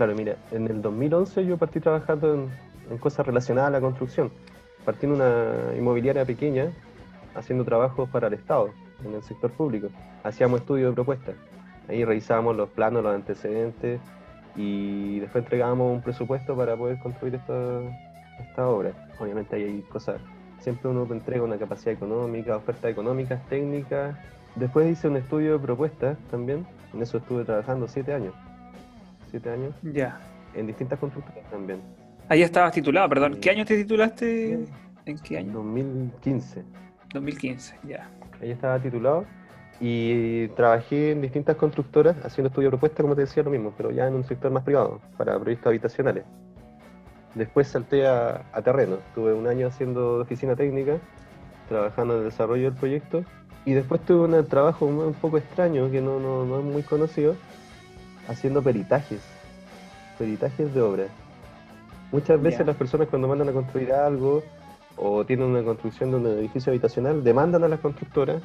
Claro, 0.00 0.14
mira, 0.14 0.36
en 0.50 0.66
el 0.66 0.80
2011 0.80 1.44
yo 1.44 1.58
partí 1.58 1.78
trabajando 1.78 2.48
en 2.88 2.96
cosas 2.96 3.26
relacionadas 3.26 3.68
a 3.68 3.72
la 3.72 3.80
construcción 3.82 4.30
partí 4.82 5.04
en 5.04 5.12
una 5.12 5.74
inmobiliaria 5.76 6.24
pequeña 6.24 6.72
haciendo 7.34 7.66
trabajos 7.66 8.08
para 8.08 8.28
el 8.28 8.32
Estado, 8.32 8.70
en 9.04 9.12
el 9.12 9.22
sector 9.22 9.50
público. 9.50 9.88
Hacíamos 10.24 10.60
estudios 10.60 10.92
de 10.92 10.94
propuestas. 10.94 11.34
Ahí 11.86 12.02
revisábamos 12.02 12.56
los 12.56 12.70
planos, 12.70 13.02
los 13.02 13.14
antecedentes 13.14 14.00
y 14.56 15.20
después 15.20 15.44
entregábamos 15.44 15.92
un 15.92 16.00
presupuesto 16.00 16.56
para 16.56 16.78
poder 16.78 16.98
construir 17.00 17.34
esta, 17.34 17.82
esta 18.38 18.68
obra. 18.68 18.92
Obviamente 19.18 19.56
ahí 19.56 19.64
hay 19.64 19.82
cosas, 19.82 20.18
siempre 20.60 20.88
uno 20.88 21.06
entrega 21.12 21.42
una 21.42 21.58
capacidad 21.58 21.92
económica, 21.92 22.56
ofertas 22.56 22.90
económicas, 22.90 23.46
técnicas. 23.50 24.16
Después 24.56 24.90
hice 24.90 25.08
un 25.08 25.18
estudio 25.18 25.52
de 25.52 25.58
propuestas 25.58 26.16
también, 26.30 26.66
en 26.94 27.02
eso 27.02 27.18
estuve 27.18 27.44
trabajando 27.44 27.86
siete 27.86 28.14
años. 28.14 28.32
Siete 29.30 29.50
años. 29.50 29.74
Ya. 29.82 30.20
En 30.54 30.66
distintas 30.66 30.98
constructoras 30.98 31.48
también. 31.50 31.80
Ahí 32.28 32.42
estabas 32.42 32.72
titulado, 32.72 33.08
perdón. 33.08 33.38
¿Qué 33.40 33.50
año 33.50 33.64
te 33.64 33.76
titulaste? 33.76 34.66
¿En 35.06 35.18
qué 35.18 35.38
año? 35.38 35.52
2015. 35.52 36.64
2015, 37.12 37.76
ya. 37.88 38.08
Ahí 38.40 38.50
estaba 38.50 38.78
titulado 38.80 39.26
y 39.80 40.48
trabajé 40.48 41.12
en 41.12 41.22
distintas 41.22 41.56
constructoras 41.56 42.16
haciendo 42.24 42.48
estudio 42.48 42.66
de 42.66 42.72
propuesta, 42.72 43.02
como 43.02 43.14
te 43.14 43.22
decía, 43.22 43.42
lo 43.42 43.50
mismo, 43.50 43.72
pero 43.76 43.90
ya 43.90 44.06
en 44.06 44.14
un 44.14 44.24
sector 44.24 44.50
más 44.50 44.62
privado, 44.62 45.00
para 45.16 45.38
proyectos 45.38 45.68
habitacionales. 45.68 46.24
Después 47.34 47.68
salté 47.68 48.06
a, 48.06 48.44
terreno, 48.62 48.98
tuve 49.14 49.32
un 49.32 49.46
año 49.46 49.68
haciendo 49.68 50.20
oficina 50.20 50.54
técnica, 50.54 50.98
trabajando 51.68 52.14
en 52.14 52.20
el 52.20 52.24
desarrollo 52.26 52.64
del 52.64 52.74
proyecto, 52.74 53.24
y 53.64 53.72
después 53.72 54.02
tuve 54.02 54.38
un 54.38 54.46
trabajo 54.46 54.84
un 54.84 55.14
poco 55.14 55.38
extraño, 55.38 55.90
que 55.90 56.02
no, 56.02 56.20
no, 56.20 56.44
no 56.44 56.58
es 56.58 56.64
muy 56.64 56.82
conocido, 56.82 57.36
haciendo 58.28 58.62
peritajes, 58.62 59.20
peritajes 60.18 60.74
de 60.74 60.80
obra. 60.80 61.04
Muchas 62.12 62.42
veces 62.42 62.66
las 62.66 62.76
personas 62.76 63.08
cuando 63.08 63.28
mandan 63.28 63.48
a 63.48 63.52
construir 63.52 63.92
algo 63.92 64.42
o 64.96 65.24
tienen 65.24 65.46
una 65.46 65.62
construcción 65.62 66.10
de 66.10 66.16
un 66.16 66.26
edificio 66.26 66.70
habitacional, 66.70 67.22
demandan 67.24 67.64
a 67.64 67.68
las 67.68 67.80
constructoras 67.80 68.42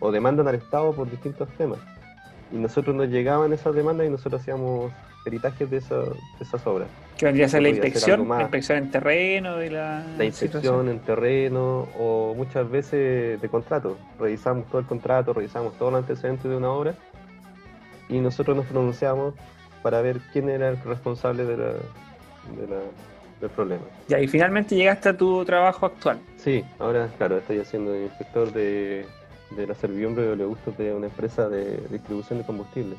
o 0.00 0.12
demandan 0.12 0.48
al 0.48 0.56
Estado 0.56 0.92
por 0.92 1.10
distintos 1.10 1.48
temas. 1.56 1.78
Y 2.52 2.56
nosotros 2.56 2.94
nos 2.94 3.08
llegaban 3.08 3.52
esas 3.52 3.74
demandas 3.74 4.06
y 4.06 4.10
nosotros 4.10 4.42
hacíamos 4.42 4.92
peritajes 5.24 5.70
de, 5.70 5.78
esas 5.78 6.66
obras. 6.66 6.88
¿Qué 7.16 7.24
vendría 7.24 7.46
a 7.46 7.48
ser 7.48 7.62
la 7.62 7.70
inspección? 7.70 8.28
¿La 8.28 8.42
inspección 8.42 8.78
en 8.78 8.90
terreno 8.90 9.56
de 9.56 9.70
la 9.70 10.04
La 10.18 10.24
inspección 10.24 10.88
en 10.88 10.98
terreno 10.98 11.88
o 11.98 12.34
muchas 12.36 12.70
veces 12.70 13.40
de 13.40 13.48
contrato. 13.48 13.96
Revisamos 14.18 14.66
todo 14.66 14.80
el 14.80 14.86
contrato, 14.86 15.32
revisamos 15.32 15.72
todos 15.78 15.92
los 15.92 16.02
antecedentes 16.02 16.50
de 16.50 16.56
una 16.56 16.70
obra 16.70 16.94
y 18.08 18.18
nosotros 18.18 18.56
nos 18.56 18.66
pronunciamos 18.66 19.34
para 19.82 20.00
ver 20.02 20.20
quién 20.32 20.48
era 20.48 20.70
el 20.70 20.82
responsable 20.82 21.44
de 21.44 21.56
la, 21.56 21.72
del 23.40 23.50
problema. 23.50 23.82
Ya, 24.08 24.20
y 24.20 24.26
finalmente 24.26 24.74
llegaste 24.74 25.10
a 25.10 25.16
tu 25.16 25.44
trabajo 25.44 25.86
actual. 25.86 26.18
Sí, 26.36 26.64
ahora, 26.78 27.08
claro, 27.18 27.38
estoy 27.38 27.58
haciendo 27.58 27.94
inspector 27.94 28.52
de, 28.52 29.06
de 29.56 29.66
la 29.66 29.74
servidumbre 29.74 30.24
de 30.24 30.32
oleogustos 30.32 30.76
de 30.78 30.94
una 30.94 31.06
empresa 31.06 31.48
de 31.48 31.78
distribución 31.90 32.38
de 32.38 32.46
combustible. 32.46 32.96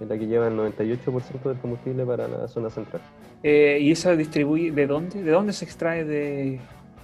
Es 0.00 0.08
la 0.08 0.18
que 0.18 0.26
lleva 0.26 0.48
el 0.48 0.54
98% 0.54 1.42
del 1.44 1.58
combustible 1.58 2.04
para 2.04 2.26
la 2.26 2.48
zona 2.48 2.70
central. 2.70 3.02
Eh, 3.42 3.78
¿Y 3.80 3.92
esa 3.92 4.16
distribuye 4.16 4.72
de 4.72 4.86
dónde? 4.86 5.22
¿De 5.22 5.30
dónde 5.30 5.52
se 5.52 5.64
extrae 5.64 6.04
de, 6.04 6.60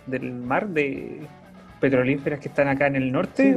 del 0.06 0.32
mar? 0.32 0.68
¿De 0.68 1.20
petrolíferas 1.80 2.40
que 2.40 2.48
están 2.48 2.68
acá 2.68 2.86
en 2.86 2.96
el 2.96 3.12
norte? 3.12 3.56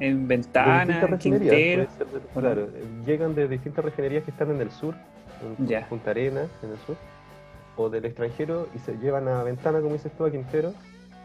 ¿En 0.00 0.28
Ventana, 0.28 1.18
Quintero? 1.18 1.86
claro, 2.34 2.68
llegan 3.06 3.34
de 3.34 3.48
distintas 3.48 3.84
refinerías 3.84 4.24
que 4.24 4.30
están 4.30 4.50
en 4.50 4.60
el 4.60 4.70
sur, 4.70 4.94
en 5.58 5.84
Punta 5.84 6.10
Arenas, 6.10 6.48
en 6.62 6.70
el 6.70 6.78
sur, 6.78 6.96
o 7.76 7.90
del 7.90 8.04
extranjero 8.04 8.68
y 8.74 8.78
se 8.78 8.96
llevan 8.98 9.28
a 9.28 9.42
Ventana, 9.42 9.80
como 9.80 9.92
dices 9.92 10.12
tú, 10.16 10.24
a 10.24 10.30
Quintero, 10.30 10.72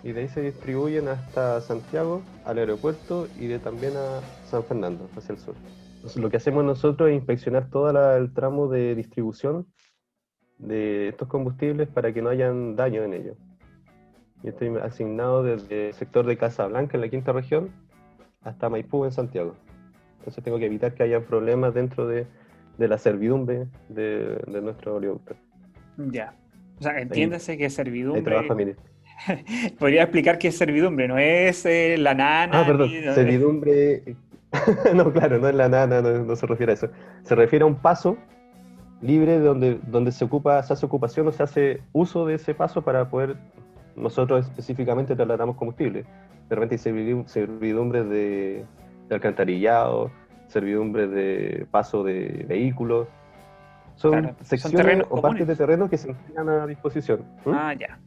y 0.03 0.11
de 0.11 0.21
ahí 0.21 0.27
se 0.27 0.41
distribuyen 0.41 1.07
hasta 1.07 1.61
Santiago, 1.61 2.21
al 2.45 2.57
aeropuerto 2.57 3.27
y 3.39 3.47
de 3.47 3.59
también 3.59 3.93
a 3.95 4.21
San 4.47 4.63
Fernando, 4.63 5.09
hacia 5.15 5.33
el 5.33 5.39
sur. 5.39 5.55
Entonces, 5.95 6.21
lo 6.21 6.29
que 6.29 6.37
hacemos 6.37 6.63
nosotros 6.63 7.09
es 7.09 7.15
inspeccionar 7.15 7.69
todo 7.69 7.89
el 8.17 8.33
tramo 8.33 8.67
de 8.67 8.95
distribución 8.95 9.67
de 10.57 11.09
estos 11.09 11.27
combustibles 11.27 11.87
para 11.87 12.11
que 12.13 12.21
no 12.21 12.29
hayan 12.29 12.75
daño 12.75 13.03
en 13.03 13.13
ellos. 13.13 13.37
Yo 14.43 14.49
estoy 14.49 14.75
asignado 14.81 15.43
desde 15.43 15.89
el 15.89 15.93
sector 15.93 16.25
de 16.25 16.37
Casablanca, 16.37 16.97
en 16.97 17.01
la 17.01 17.09
quinta 17.09 17.31
región, 17.31 17.69
hasta 18.43 18.69
Maipú, 18.69 19.05
en 19.05 19.11
Santiago. 19.11 19.55
Entonces 20.19 20.43
tengo 20.43 20.57
que 20.57 20.65
evitar 20.65 20.93
que 20.93 21.03
haya 21.03 21.21
problemas 21.21 21.73
dentro 21.73 22.07
de, 22.07 22.25
la 22.77 22.97
servidumbre 22.97 23.67
de, 23.89 24.41
nuestro 24.61 24.95
oleoducto. 24.95 25.35
Ya. 25.97 26.33
O 26.79 26.83
sea, 26.83 26.99
entiéndase 26.99 27.57
que 27.57 27.69
servidumbre... 27.69 28.23
trabaja 28.23 28.55
Podría 29.79 30.03
explicar 30.03 30.39
qué 30.39 30.47
es 30.47 30.57
servidumbre, 30.57 31.07
no 31.07 31.19
es 31.19 31.63
eh, 31.67 31.95
la 31.99 32.15
nana. 32.15 32.61
Ah, 32.61 32.65
perdón, 32.65 32.89
servidumbre. 33.13 34.15
no, 34.95 35.13
claro, 35.13 35.37
no 35.37 35.47
es 35.47 35.55
la 35.55 35.69
nana, 35.69 36.01
no, 36.01 36.35
se 36.35 36.47
refiere 36.47 36.71
a 36.71 36.75
eso. 36.75 36.89
Se 37.23 37.35
refiere 37.35 37.63
a 37.63 37.67
un 37.67 37.75
paso 37.75 38.17
libre 39.01 39.39
donde, 39.39 39.79
donde 39.87 40.11
se 40.11 40.25
ocupa, 40.25 40.61
se 40.63 40.73
hace 40.73 40.85
ocupación 40.85 41.27
o 41.27 41.31
se 41.31 41.43
hace 41.43 41.81
uso 41.93 42.25
de 42.25 42.35
ese 42.35 42.55
paso 42.55 42.81
para 42.81 43.09
poder 43.09 43.37
nosotros 43.95 44.47
específicamente 44.47 45.15
trasladamos 45.15 45.55
combustible. 45.55 46.05
De 46.49 46.55
repente 46.55 46.75
hay 46.75 47.23
servidumbre 47.27 48.03
de, 48.03 48.65
alcantarillado, 49.09 50.11
servidumbre 50.47 51.07
de 51.07 51.65
paso 51.71 52.03
de 52.03 52.45
vehículos. 52.47 53.07
Son 53.95 54.35
secciones 54.41 55.05
o 55.09 55.21
partes 55.21 55.47
de 55.47 55.55
terreno 55.55 55.89
que 55.89 55.97
se 55.97 56.09
entregan 56.09 56.49
a 56.49 56.67
disposición. 56.67 57.23
Ah, 57.45 57.73
ya. 57.73 57.99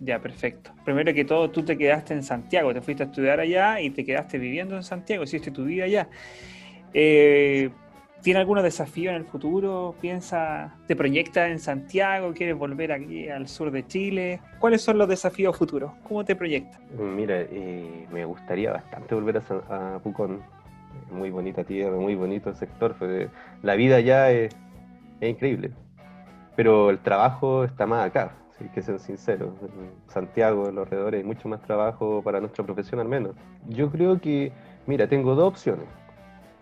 Ya, 0.00 0.20
perfecto. 0.20 0.70
Primero 0.84 1.12
que 1.12 1.24
todo, 1.24 1.50
tú 1.50 1.64
te 1.64 1.76
quedaste 1.76 2.14
en 2.14 2.22
Santiago, 2.22 2.72
te 2.72 2.80
fuiste 2.80 3.02
a 3.02 3.06
estudiar 3.06 3.40
allá 3.40 3.80
y 3.80 3.90
te 3.90 4.04
quedaste 4.04 4.38
viviendo 4.38 4.76
en 4.76 4.84
Santiago, 4.84 5.24
hiciste 5.24 5.50
tu 5.50 5.64
vida 5.64 5.84
allá. 5.84 6.08
Eh, 6.94 7.70
¿Tiene 8.22 8.40
algún 8.40 8.60
desafío 8.62 9.10
en 9.10 9.16
el 9.16 9.24
futuro? 9.24 9.94
¿Piensa, 10.00 10.74
te 10.86 10.96
proyecta 10.96 11.48
en 11.48 11.58
Santiago? 11.58 12.32
¿Quieres 12.34 12.56
volver 12.56 12.92
aquí 12.92 13.28
al 13.28 13.46
sur 13.46 13.70
de 13.70 13.86
Chile? 13.86 14.40
¿Cuáles 14.58 14.82
son 14.82 14.98
los 14.98 15.08
desafíos 15.08 15.56
futuros? 15.56 15.92
¿Cómo 16.02 16.24
te 16.24 16.34
proyecta? 16.34 16.78
Mira, 16.98 17.40
eh, 17.40 18.06
me 18.12 18.24
gustaría 18.24 18.72
bastante 18.72 19.14
volver 19.14 19.40
a, 19.70 19.98
Pucón. 20.02 20.42
Muy 21.12 21.30
bonita 21.30 21.62
tierra, 21.64 21.96
muy 21.96 22.16
bonito 22.16 22.50
el 22.50 22.56
sector. 22.56 22.96
La 23.62 23.74
vida 23.76 23.96
allá 23.96 24.30
es 24.32 24.54
increíble. 25.20 25.70
Pero 26.56 26.90
el 26.90 26.98
trabajo 26.98 27.64
está 27.64 27.86
más 27.86 28.06
acá 28.06 28.34
hay 28.60 28.68
que 28.70 28.82
ser 28.82 28.98
sincero. 28.98 29.54
En 29.62 30.12
Santiago, 30.12 30.68
en 30.68 30.74
los 30.74 30.86
alrededores, 30.86 31.20
hay 31.20 31.24
mucho 31.24 31.48
más 31.48 31.62
trabajo 31.62 32.22
para 32.22 32.40
nuestra 32.40 32.64
profesión 32.64 33.00
al 33.00 33.08
menos. 33.08 33.36
Yo 33.68 33.88
creo 33.90 34.20
que, 34.20 34.52
mira, 34.86 35.08
tengo 35.08 35.34
dos 35.34 35.48
opciones 35.48 35.86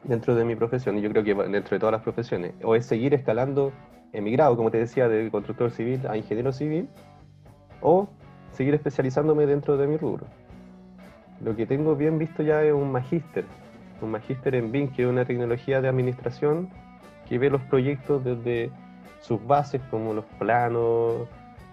dentro 0.05 0.35
de 0.35 0.45
mi 0.45 0.57
profesión, 0.57 0.99
y 0.99 1.03
yo 1.03 1.11
creo 1.11 1.25
que 1.25 1.35
dentro 1.35 1.77
de 1.77 1.79
todas 1.79 1.93
las 1.93 2.03
profesiones. 2.03 2.53
O 2.63 2.75
es 2.75 2.87
seguir 2.87 3.15
escalando 3.15 3.73
en 4.13 4.25
mi 4.25 4.33
grado, 4.33 4.57
como 4.57 4.71
te 4.71 4.79
decía, 4.79 5.09
de 5.09 5.31
constructor 5.31 5.71
civil 5.71 6.01
a 6.09 6.17
ingeniero 6.17 6.53
civil, 6.53 6.89
o 7.81 8.09
seguir 8.53 8.75
especializándome 8.75 9.47
dentro 9.47 9.77
de 9.77 9.87
mi 9.87 9.97
rubro. 9.97 10.27
Lo 11.43 11.55
que 11.55 11.67
tengo 11.67 11.97
bien 11.97 12.19
visto 12.19 12.43
ya 12.43 12.63
es 12.63 12.73
un 12.73 12.91
magíster, 12.91 13.45
un 14.01 14.11
magíster 14.11 14.55
en 14.55 14.73
BIM, 14.73 14.93
que 14.93 15.03
es 15.03 15.09
una 15.09 15.25
tecnología 15.25 15.81
de 15.81 15.89
administración 15.89 16.71
que 17.29 17.39
ve 17.39 17.51
los 17.51 17.61
proyectos 17.63 18.25
desde 18.25 18.71
sus 19.21 19.45
bases, 19.47 19.83
como 19.91 20.15
los 20.15 20.25
planos, 20.39 21.29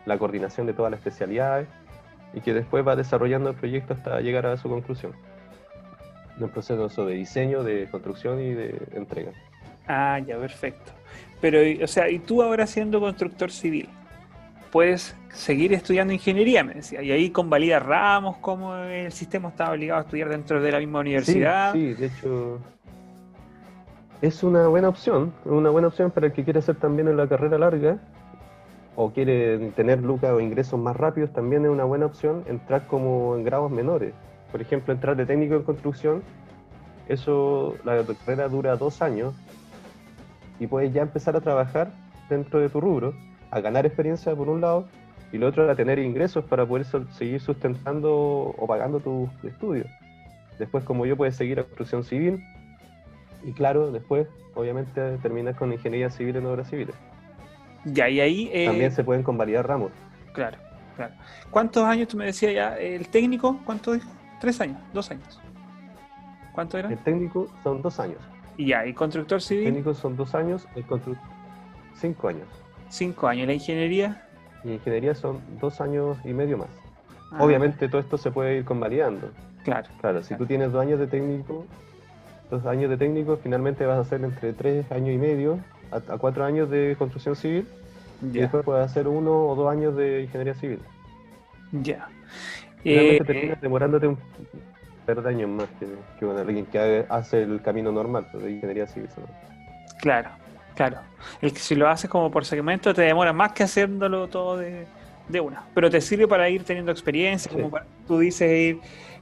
la 0.06 0.18
coordinación 0.18 0.68
de 0.68 0.74
todas 0.74 0.92
las 0.92 1.00
especialidades 1.00 1.68
y 2.34 2.42
que 2.42 2.53
después 2.53 2.86
va 2.86 2.96
desarrollando 2.96 3.50
el 3.50 3.56
proyecto 3.56 3.94
hasta 3.94 4.20
llegar 4.22 4.46
a 4.46 4.58
su 4.58 4.68
conclusión. 4.68 5.13
Un 6.39 6.49
proceso 6.49 7.05
de 7.05 7.13
diseño, 7.13 7.63
de 7.63 7.87
construcción 7.89 8.39
y 8.39 8.53
de 8.53 8.81
entrega. 8.93 9.31
Ah, 9.87 10.19
ya, 10.25 10.37
perfecto. 10.37 10.91
Pero, 11.41 11.59
o 11.83 11.87
sea, 11.87 12.09
y 12.09 12.19
tú 12.19 12.41
ahora 12.41 12.65
siendo 12.65 12.99
constructor 12.99 13.51
civil, 13.51 13.89
puedes 14.71 15.15
seguir 15.29 15.73
estudiando 15.73 16.13
ingeniería, 16.13 16.63
me 16.63 16.75
decía, 16.75 17.01
y 17.01 17.11
ahí 17.11 17.29
convalida 17.29 17.79
ramos, 17.79 18.37
como 18.37 18.75
el 18.75 19.11
sistema 19.11 19.49
está 19.49 19.71
obligado 19.71 19.99
a 19.99 20.03
estudiar 20.03 20.29
dentro 20.29 20.61
de 20.61 20.71
la 20.71 20.79
misma 20.79 21.01
universidad. 21.01 21.73
Sí, 21.73 21.93
sí, 21.93 22.01
de 22.01 22.07
hecho, 22.07 22.59
es 24.21 24.41
una 24.41 24.67
buena 24.67 24.89
opción, 24.89 25.33
una 25.45 25.69
buena 25.69 25.89
opción 25.89 26.09
para 26.09 26.27
el 26.27 26.33
que 26.33 26.43
quiere 26.43 26.59
hacer 26.59 26.75
también 26.75 27.07
en 27.07 27.17
la 27.17 27.27
carrera 27.27 27.57
larga, 27.57 27.99
o 28.95 29.11
quiere 29.11 29.71
tener 29.71 30.01
lucas 30.01 30.31
o 30.31 30.39
ingresos 30.39 30.79
más 30.79 30.95
rápidos, 30.95 31.31
también 31.33 31.65
es 31.65 31.71
una 31.71 31.83
buena 31.83 32.05
opción 32.05 32.43
entrar 32.47 32.87
como 32.87 33.35
en 33.35 33.43
grados 33.43 33.69
menores. 33.69 34.13
Por 34.53 34.62
ejemplo, 34.62 34.93
entrar 34.93 35.17
de 35.17 35.25
técnico 35.25 35.55
en 35.55 35.63
construcción, 35.63 36.22
eso, 37.10 37.75
la 37.83 38.03
carrera 38.24 38.48
dura 38.48 38.75
dos 38.77 39.01
años 39.01 39.33
y 40.60 40.67
puedes 40.67 40.93
ya 40.93 41.01
empezar 41.01 41.36
a 41.36 41.41
trabajar 41.41 41.91
dentro 42.29 42.60
de 42.60 42.69
tu 42.69 42.79
rubro, 42.79 43.15
a 43.50 43.60
ganar 43.62 43.88
experiencia 43.88 44.36
por 44.36 44.50
un 44.50 44.62
lado, 44.62 44.88
y 45.31 45.39
lo 45.39 45.48
otro 45.48 45.69
a 45.69 45.75
tener 45.75 45.98
ingresos 45.98 46.45
para 46.45 46.67
poder 46.67 46.86
seguir 47.17 47.41
sustentando 47.41 48.13
o 48.55 48.67
pagando 48.67 49.00
tus 49.00 49.27
estudios. 49.43 49.88
Después, 50.60 50.83
como 50.83 51.07
yo, 51.07 51.17
puedes 51.17 51.36
seguir 51.36 51.60
a 51.60 51.63
construcción 51.63 52.03
civil 52.03 52.43
y 53.43 53.53
claro, 53.53 53.91
después, 53.91 54.27
obviamente, 54.53 55.17
terminas 55.17 55.55
con 55.55 55.74
ingeniería 55.74 56.12
civil 56.12 56.36
en 56.36 56.45
obras 56.45 56.69
civiles. 56.69 56.95
Ya, 57.86 58.07
y 58.07 58.19
ahí... 58.19 58.51
Eh, 58.53 58.67
También 58.67 58.91
se 58.91 59.03
pueden 59.03 59.24
convalidar 59.24 59.67
ramos. 59.67 59.91
Claro, 60.33 60.60
claro. 60.95 61.15
¿Cuántos 61.50 61.83
años, 61.83 62.07
tú 62.07 62.17
me 62.17 62.25
decías 62.25 62.53
ya, 62.53 62.77
el 62.77 63.07
técnico, 63.07 63.60
cuánto 63.65 63.93
dijo? 63.93 64.07
Tres 64.43 64.59
años, 64.59 64.77
dos 64.91 65.09
años. 65.09 65.39
¿Cuánto 66.51 66.77
era? 66.77 66.89
El 66.89 66.97
técnico 66.97 67.47
son 67.63 67.81
dos 67.81 67.97
años. 67.97 68.17
Y 68.57 68.65
ya, 68.65 68.85
¿y 68.85 68.93
constructor 68.93 69.41
civil? 69.41 69.67
El 69.67 69.73
técnico 69.73 69.93
son 69.93 70.17
dos 70.17 70.35
años, 70.35 70.67
el 70.75 70.83
cinco 71.95 72.27
años. 72.27 72.47
Cinco 72.89 73.27
años. 73.29 73.47
¿La 73.47 73.53
ingeniería? 73.53 74.27
Y 74.65 74.73
ingeniería 74.73 75.15
son 75.15 75.39
dos 75.62 75.79
años 75.79 76.17
y 76.25 76.33
medio 76.33 76.57
más. 76.57 76.67
Ah, 77.31 77.41
Obviamente 77.41 77.88
todo 77.88 78.01
esto 78.01 78.17
se 78.17 78.31
puede 78.31 78.57
ir 78.57 78.65
convalidando. 78.65 79.29
Claro. 79.63 79.88
Claro, 80.01 80.21
si 80.21 80.35
tú 80.35 80.45
tienes 80.45 80.73
dos 80.73 80.81
años 80.81 81.00
de 81.00 81.07
técnico, 81.07 81.65
dos 82.51 82.65
años 82.65 82.89
de 82.89 82.97
técnico, 82.97 83.38
finalmente 83.41 83.85
vas 83.85 83.97
a 83.97 84.01
hacer 84.01 84.25
entre 84.25 84.51
tres 84.51 84.91
años 84.91 85.12
y 85.15 85.17
medio 85.17 85.57
a, 85.89 85.95
a 86.15 86.17
cuatro 86.17 86.43
años 86.43 86.69
de 86.69 86.97
construcción 87.00 87.38
civil 87.38 87.65
y 88.21 88.39
después 88.39 88.65
puedes 88.65 88.83
hacer 88.83 89.07
uno 89.07 89.47
o 89.47 89.55
dos 89.55 89.71
años 89.71 89.95
de 89.95 90.23
ingeniería 90.23 90.53
civil. 90.55 90.79
ya. 91.71 92.09
Finalmente 92.83 93.23
Eh, 93.23 93.25
terminas 93.25 93.61
demorándote 93.61 94.07
un 94.07 94.17
par 95.05 95.21
de 95.21 95.29
años 95.29 95.49
más 95.49 95.67
que, 95.79 95.87
que 96.19 96.25
bueno, 96.25 96.41
alguien 96.41 96.65
que 96.65 97.05
hace 97.09 97.43
el 97.43 97.61
camino 97.61 97.91
normal 97.91 98.27
pues, 98.31 98.43
de 98.43 98.51
ingeniería 98.51 98.87
civil. 98.87 99.09
¿no? 99.17 99.23
Claro, 99.99 100.29
claro. 100.75 100.97
El 101.41 101.53
que 101.53 101.59
si 101.59 101.75
lo 101.75 101.87
haces 101.89 102.09
como 102.09 102.29
por 102.29 102.45
segmento 102.45 102.93
te 102.93 103.01
demora 103.03 103.31
más 103.33 103.53
que 103.53 103.63
haciéndolo 103.63 104.27
todo 104.27 104.57
de, 104.57 104.85
de 105.29 105.39
una. 105.39 105.63
Pero 105.73 105.89
te 105.89 106.01
sirve 106.01 106.27
para 106.27 106.49
ir 106.49 106.63
teniendo 106.63 106.91
experiencia, 106.91 107.49
Sí. 107.49 107.55
como 107.57 107.69
para- 107.69 107.85
tú 108.07 108.19
dices, 108.19 108.51
ir 108.51 108.79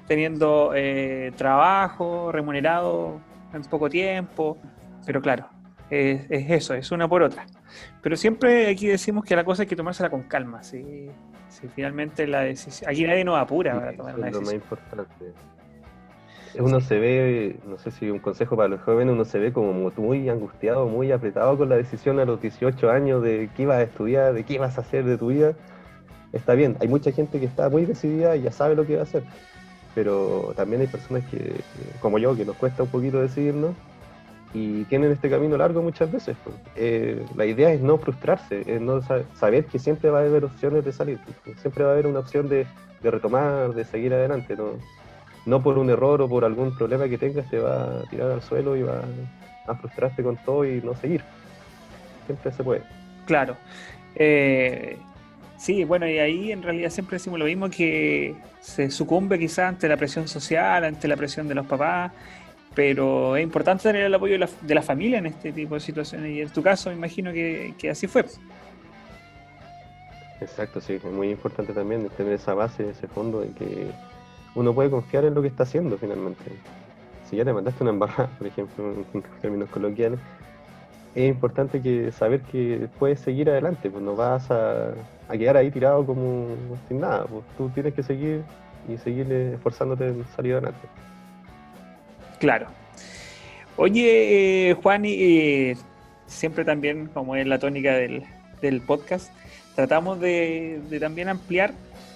teniendo 0.08 0.72
eh, 0.76 1.32
trabajo 1.38 2.32
remunerado 2.32 3.20
en 3.54 3.62
poco 3.64 3.90
tiempo. 3.90 4.58
Pero 5.06 5.22
claro, 5.22 5.46
es, 5.92 6.26
es 6.30 6.50
eso, 6.50 6.74
es 6.74 6.92
una 6.92 7.08
por 7.08 7.22
otra. 7.22 7.46
Pero 8.02 8.16
siempre 8.18 8.70
aquí 8.70 8.88
decimos 8.88 9.24
que 9.26 9.36
la 9.36 9.44
cosa 9.44 9.64
hay 9.64 9.68
que 9.68 9.76
tomársela 9.76 10.10
con 10.10 10.24
calma. 10.24 10.64
Si, 10.64 11.10
si 11.50 11.68
finalmente 11.68 12.26
la 12.28 12.42
decisión. 12.42 12.90
Aquí 12.90 13.04
nadie 13.06 13.24
nos 13.26 13.38
apura 13.38 13.76
para 13.76 13.92
Sí, 13.92 13.98
tomar 13.98 14.14
eso 14.14 14.20
una 14.20 14.28
es 14.28 14.34
lo 14.34 14.42
más 14.42 14.50
decisión. 14.52 14.56
importante. 14.56 15.34
Uno 16.60 16.82
se 16.82 17.00
ve, 17.00 17.60
no 17.66 17.78
sé 17.78 17.92
si 17.92 18.10
un 18.10 18.20
consejo 18.20 18.58
para 18.58 18.68
los 18.68 18.82
jóvenes, 18.82 19.14
uno 19.14 19.24
se 19.24 19.40
ve 19.40 19.54
como 19.54 19.72
muy 19.74 20.28
angustiado, 20.30 20.88
muy 20.88 21.12
apretado 21.12 21.58
con 21.58 21.70
la 21.70 21.78
decisión 21.78 22.20
a 22.20 22.26
los 22.26 22.42
18 22.42 22.90
años 22.92 23.24
de 23.24 23.50
qué 23.56 23.64
ibas 23.64 23.78
a 23.78 23.84
estudiar, 23.84 24.34
de 24.34 24.44
qué 24.44 24.56
ibas 24.56 24.78
a 24.78 24.82
hacer 24.82 25.06
de 25.06 25.18
tu 25.18 25.28
vida. 25.28 25.54
Está 26.34 26.54
bien, 26.56 26.76
hay 26.82 26.88
mucha 26.90 27.12
gente 27.14 27.40
que 27.40 27.46
está 27.46 27.70
muy 27.70 27.86
decidida 27.86 28.36
y 28.36 28.42
ya 28.42 28.52
sabe 28.52 28.76
lo 28.76 28.86
que 28.86 28.96
va 28.96 29.02
a 29.02 29.04
hacer, 29.04 29.24
pero 29.96 30.54
también 30.58 30.82
hay 30.82 30.88
personas 30.88 31.24
que, 31.30 31.38
que, 31.38 32.00
como 32.02 32.18
yo, 32.20 32.36
que 32.36 32.44
nos 32.46 32.58
cuesta 32.58 32.84
un 32.84 32.90
poquito 32.90 33.22
decidirnos 33.22 33.74
y 34.54 34.84
tienen 34.86 35.12
este 35.12 35.30
camino 35.30 35.58
largo 35.58 35.82
muchas 35.82 36.12
veces. 36.12 36.36
pues. 36.44 36.56
Eh, 36.76 37.26
la 37.36 37.46
idea 37.46 37.72
es 37.72 37.82
no 37.82 37.98
frustrarse, 37.98 38.64
es 38.66 38.82
no 38.82 39.02
sa- 39.02 39.24
saber 39.36 39.66
que 39.66 39.80
siempre 39.80 40.10
va 40.10 40.20
a 40.20 40.22
haber 40.24 40.44
opciones 40.46 40.84
de 40.84 40.92
salir, 40.92 41.20
pues, 41.46 41.58
siempre 41.60 41.84
va 41.84 41.92
a 41.92 41.94
haber 41.94 42.08
una 42.08 42.20
opción 42.20 42.50
de, 42.50 42.66
de 43.02 43.12
retomar, 43.12 43.74
de 43.74 43.86
seguir 43.86 44.14
adelante. 44.14 44.56
¿no? 44.56 44.72
no 45.46 45.64
por 45.64 45.78
un 45.80 45.90
error 45.90 46.22
o 46.22 46.30
por 46.30 46.46
algún 46.46 46.76
problema 46.78 47.08
que 47.10 47.18
tengas 47.18 47.50
te 47.50 47.58
va 47.60 47.84
a 48.02 48.04
tirar 48.10 48.30
al 48.32 48.42
suelo 48.44 48.76
y 48.78 48.84
va 48.84 49.02
a 49.68 49.76
frustrarte 49.76 50.22
con 50.22 50.38
todo 50.38 50.66
y 50.66 50.82
no 50.82 50.96
seguir. 50.96 51.22
Siempre 52.28 52.52
se 52.52 52.64
puede. 52.64 52.84
Claro. 53.26 53.56
Eh, 54.16 54.98
sí, 55.58 55.84
bueno, 55.84 56.08
y 56.08 56.20
ahí 56.20 56.52
en 56.52 56.62
realidad 56.62 56.90
siempre 56.90 57.16
decimos 57.16 57.40
lo 57.40 57.46
mismo, 57.46 57.70
que 57.70 58.36
se 58.60 58.92
sucumbe 58.92 59.40
quizás 59.40 59.70
ante 59.70 59.88
la 59.88 59.98
presión 59.98 60.28
social, 60.28 60.84
ante 60.84 61.08
la 61.08 61.16
presión 61.18 61.48
de 61.48 61.56
los 61.56 61.66
papás, 61.66 62.12
pero 62.74 63.36
es 63.36 63.44
importante 63.44 63.84
tener 63.84 64.04
el 64.04 64.14
apoyo 64.14 64.34
de 64.34 64.40
la, 64.40 64.50
de 64.62 64.76
la 64.76 64.82
familia 64.82 65.20
en 65.20 65.28
este 65.28 65.52
tipo 65.52 65.76
de 65.76 65.82
situaciones, 65.82 66.32
y 66.32 66.42
en 66.42 66.50
tu 66.50 66.62
caso 66.62 66.90
me 66.90 66.96
imagino 66.96 67.32
que, 67.32 67.76
así 67.90 68.08
fue. 68.08 68.26
Exacto, 70.40 70.82
sí, 70.82 70.94
es 70.94 71.04
muy 71.06 71.30
importante 71.30 71.74
también 71.74 72.10
tener 72.18 72.34
esa 72.34 72.54
base, 72.54 72.90
ese 72.90 73.08
fondo 73.08 73.42
de 73.42 73.50
que 73.50 73.92
uno 74.56 74.74
puede 74.74 74.90
confiar 74.90 75.26
en 75.26 75.34
lo 75.34 75.42
que 75.42 75.50
está 75.50 75.64
haciendo 75.64 75.98
finalmente. 75.98 76.44
Si 77.30 77.36
ya 77.36 77.46
te 77.46 77.54
mandaste 77.54 77.84
una 77.84 77.92
embarrada, 77.92 78.30
por 78.38 78.48
ejemplo, 78.48 78.94
en 79.14 79.24
términos 79.42 79.70
coloquiales, 79.70 80.20
es 81.14 81.30
importante 81.30 81.82
que 81.82 82.12
saber 82.12 82.42
que 82.42 82.88
puedes 82.98 83.20
seguir 83.20 83.50
adelante, 83.50 83.90
pues 83.90 84.04
no 84.04 84.16
vas 84.16 84.50
a, 84.50 84.94
quedar 85.30 85.58
ahí 85.58 85.72
tirado 85.72 86.06
como 86.06 86.48
sin 86.88 87.02
nada, 87.02 87.26
pues 87.26 87.44
tú 87.58 87.70
tienes 87.70 87.94
que 87.94 88.04
seguir 88.04 88.44
y 88.88 88.98
seguir 88.98 89.32
esforzándote 89.32 90.08
en 90.08 90.26
salir 90.36 90.54
adelante. 90.54 90.88
Claro. 92.42 92.66
Oye, 93.78 94.72
eh, 94.72 94.74
Juan, 94.74 95.04
eh, 95.06 95.76
siempre 96.26 96.66
también, 96.66 97.06
como 97.14 97.36
es 97.36 97.46
la 97.46 97.60
tónica 97.60 97.94
del, 97.94 98.24
del 98.64 98.82
podcast, 98.82 99.32
tratamos 99.76 100.20
de, 100.20 100.82
de 100.90 101.00
también 101.00 101.30
ampliar 101.30 101.72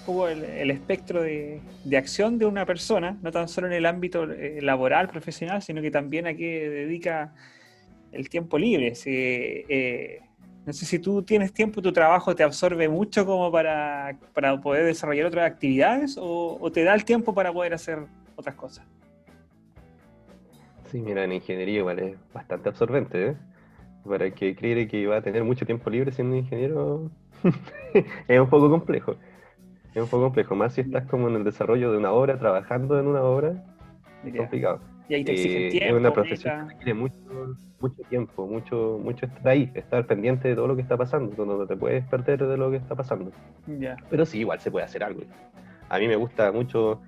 un 0.08 0.28
el, 0.28 0.42
el 0.42 0.72
espectro 0.72 1.22
de, 1.22 1.60
de 1.84 1.96
acción 1.96 2.38
de 2.38 2.46
una 2.46 2.66
persona, 2.66 3.16
no 3.22 3.30
tan 3.30 3.48
solo 3.48 3.68
en 3.68 3.74
el 3.74 3.86
ámbito 3.86 4.24
eh, 4.24 4.58
laboral, 4.62 5.08
profesional, 5.08 5.62
sino 5.62 5.80
que 5.80 5.92
también 5.92 6.26
a 6.26 6.34
qué 6.34 6.68
dedica 6.70 7.32
el 8.10 8.28
tiempo 8.28 8.58
libre. 8.58 8.94
Eh, 9.04 10.22
no 10.66 10.72
sé 10.72 10.86
si 10.86 10.98
tú 10.98 11.22
tienes 11.22 11.52
tiempo, 11.52 11.80
tu 11.80 11.92
trabajo 11.92 12.34
te 12.34 12.42
absorbe 12.42 12.88
mucho 12.88 13.24
como 13.24 13.52
para, 13.52 14.18
para 14.34 14.60
poder 14.60 14.86
desarrollar 14.86 15.26
otras 15.26 15.48
actividades 15.48 16.16
o, 16.18 16.58
o 16.60 16.72
te 16.72 16.82
da 16.82 16.94
el 16.94 17.04
tiempo 17.04 17.32
para 17.32 17.52
poder 17.52 17.74
hacer 17.74 18.00
otras 18.34 18.56
cosas. 18.56 18.84
Sí, 20.86 21.00
mira, 21.00 21.24
en 21.24 21.32
ingeniería 21.32 21.78
igual 21.78 21.98
es 21.98 22.16
bastante 22.32 22.68
absorbente, 22.68 23.28
¿eh? 23.28 23.36
Para 24.08 24.26
el 24.26 24.34
que 24.34 24.54
cree 24.54 24.86
que 24.86 25.06
va 25.06 25.16
a 25.16 25.22
tener 25.22 25.42
mucho 25.44 25.66
tiempo 25.66 25.90
libre 25.90 26.12
siendo 26.12 26.36
ingeniero, 26.36 27.10
es 28.28 28.40
un 28.40 28.48
poco 28.48 28.70
complejo. 28.70 29.16
Es 29.94 30.02
un 30.02 30.08
poco 30.08 30.24
complejo, 30.24 30.54
más 30.54 30.74
si 30.74 30.82
estás 30.82 31.06
como 31.06 31.28
en 31.28 31.36
el 31.36 31.44
desarrollo 31.44 31.90
de 31.90 31.98
una 31.98 32.12
obra, 32.12 32.38
trabajando 32.38 33.00
en 33.00 33.06
una 33.06 33.22
obra, 33.22 33.64
es 34.24 34.32
Ya. 34.32 34.38
complicado. 34.38 34.80
Y 35.08 35.14
ahí 35.14 35.24
te 35.24 35.32
exigen 35.32 35.62
Eh, 35.62 35.70
tiempo. 35.70 35.88
es 35.88 36.00
una 36.00 36.12
profesión 36.12 36.52
que 36.68 36.72
requiere 36.74 36.94
mucho, 36.94 37.16
mucho 37.80 38.02
tiempo, 38.08 38.46
mucho, 38.46 39.00
mucho 39.02 39.26
estar 39.26 39.48
ahí, 39.48 39.70
estar 39.74 40.06
pendiente 40.06 40.48
de 40.48 40.54
todo 40.54 40.66
lo 40.68 40.76
que 40.76 40.82
está 40.82 40.96
pasando, 40.96 41.34
donde 41.34 41.54
no 41.58 41.66
te 41.66 41.76
puedes 41.76 42.04
perder 42.06 42.46
de 42.46 42.56
lo 42.56 42.70
que 42.70 42.76
está 42.76 42.94
pasando. 42.94 43.30
Ya. 43.78 43.96
Pero 44.10 44.26
sí, 44.26 44.40
igual 44.40 44.60
se 44.60 44.70
puede 44.70 44.84
hacer 44.84 45.02
algo. 45.02 45.22
A 45.88 45.98
mí 45.98 46.06
me 46.08 46.16
gusta 46.16 46.50
mucho, 46.52 47.00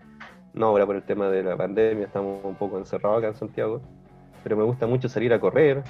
no 0.58 0.66
ahora 0.66 0.84
por 0.86 0.96
el 0.96 1.02
tema 1.02 1.28
de 1.30 1.42
la 1.42 1.56
pandemia, 1.56 2.06
estamos 2.06 2.44
un 2.44 2.54
poco 2.56 2.78
encerrados 2.78 3.18
acá 3.18 3.28
en 3.28 3.34
Santiago, 3.34 3.80
pero 4.42 4.56
me 4.56 4.64
gusta 4.64 4.86
mucho 4.86 5.08
salir 5.08 5.32
a 5.32 5.40
correr, 5.40 5.82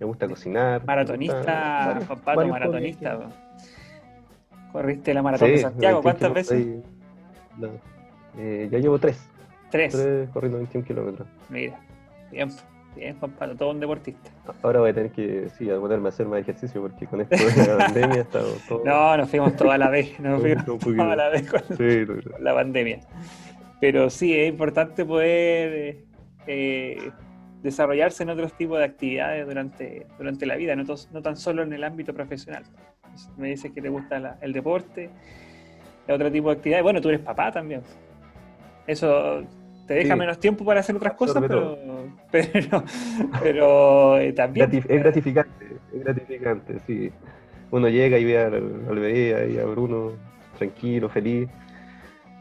me 0.00 0.06
gusta 0.06 0.26
cocinar. 0.26 0.84
Maratonista, 0.84 1.94
gusta 2.08 2.14
varios- 2.24 2.50
maratonista. 2.50 3.18
Corriste 4.72 5.12
la 5.12 5.22
maratón 5.22 5.48
de 5.48 5.58
Santiago, 5.58 6.00
21 6.00 6.02
¿cuántas 6.02 6.34
veces? 6.34 6.84
No. 7.58 7.68
Eh, 8.38 8.68
ya 8.70 8.78
llevo 8.78 8.98
tres, 8.98 9.28
Tres. 9.70 9.92
tres 9.92 10.30
corriendo 10.30 10.56
21 10.58 10.86
kilómetros. 10.86 11.28
Mira, 11.50 11.78
bien, 12.30 12.48
bien, 12.94 13.18
Juan 13.18 13.56
todo 13.56 13.70
un 13.70 13.80
deportista. 13.80 14.30
Ahora 14.62 14.80
voy 14.80 14.90
a 14.90 14.94
tener 14.94 15.10
que, 15.12 15.48
sí, 15.56 15.70
a 15.70 15.78
ponerme 15.78 16.08
a 16.08 16.10
hacer 16.10 16.26
más 16.26 16.40
ejercicio 16.40 16.80
porque 16.82 17.06
con 17.06 17.20
esto 17.20 17.36
de 17.36 17.66
la 17.66 17.78
pandemia 17.86 18.20
estado 18.22 18.48
todo... 18.68 18.82
No, 18.84 19.16
nos 19.16 19.30
fuimos 19.30 19.56
toda 19.56 19.78
la 19.78 19.88
vez, 19.90 20.18
nos 20.20 20.40
fuimos 20.42 20.78
toda 20.78 21.16
la 21.16 21.28
vez 21.28 21.50
con 21.50 21.60
Sí, 21.76 22.04
no, 22.06 22.14
no. 22.14 22.38
la 22.38 22.54
pandemia. 22.54 23.00
Pero 23.80 24.10
sí, 24.10 24.36
es 24.38 24.48
importante 24.48 25.04
poder 25.04 26.04
eh, 26.46 27.10
desarrollarse 27.62 28.22
en 28.22 28.30
otros 28.30 28.52
tipos 28.54 28.78
de 28.78 28.84
actividades 28.84 29.46
durante, 29.46 30.06
durante 30.18 30.46
la 30.46 30.56
vida, 30.56 30.76
no, 30.76 30.84
tos- 30.84 31.08
no 31.12 31.20
tan 31.22 31.36
solo 31.36 31.62
en 31.62 31.72
el 31.72 31.82
ámbito 31.84 32.14
profesional. 32.14 32.62
Me 33.36 33.48
dices 33.48 33.72
que 33.72 33.82
te 33.82 33.88
gusta 33.88 34.18
la- 34.20 34.38
el 34.40 34.52
deporte, 34.52 35.10
otro 36.08 36.30
tipo 36.30 36.48
de 36.50 36.56
actividades. 36.56 36.82
Bueno, 36.84 37.00
tú 37.00 37.08
eres 37.08 37.20
papá 37.20 37.50
también. 37.52 37.82
Eso 38.86 39.42
te 39.86 39.94
deja 39.94 40.14
Sí. 40.14 40.18
menos 40.18 40.38
tiempo 40.38 40.64
para 40.64 40.80
hacer 40.80 40.96
otras 40.96 41.14
cosas, 41.14 41.42
pero, 41.46 41.76
pero, 42.30 42.84
pero 43.42 44.18
eh, 44.18 44.32
también. 44.32 44.70
Es 44.72 44.86
gratificante, 45.02 45.66
es 45.94 46.04
gratificante, 46.04 46.78
sí. 46.86 47.10
Uno 47.70 47.88
llega 47.88 48.18
y 48.18 48.24
ve 48.24 48.38
al, 48.38 48.54
al 48.54 48.98
bebé 48.98 49.34
ahí 49.34 49.58
a 49.58 49.64
Bruno 49.64 50.12
tranquilo, 50.58 51.08
feliz, 51.08 51.48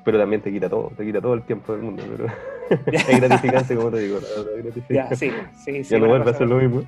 pero 0.04 0.19
también 0.19 0.41
te 0.41 0.51
quita 0.51 0.69
todo, 0.69 0.91
te 0.97 1.06
quita 1.06 1.21
todo 1.21 1.34
el 1.36 1.43
tiempo 1.43 1.71
del 1.73 1.82
mundo. 1.84 2.04
Pero 2.10 2.27
es 2.91 3.19
gratificante, 3.19 3.75
como 3.75 3.89
te 3.91 3.99
digo, 3.99 4.19
la 4.19 4.27
Ya, 4.43 4.62
gratificante. 4.63 5.15
sí, 5.15 5.32
sí, 5.63 5.84
sí. 5.84 5.89
ya 5.91 5.99
no 5.99 6.08
vuelve 6.08 6.32
a 6.32 6.34
ser 6.34 6.47
lo 6.47 6.58
mismo. 6.58 6.84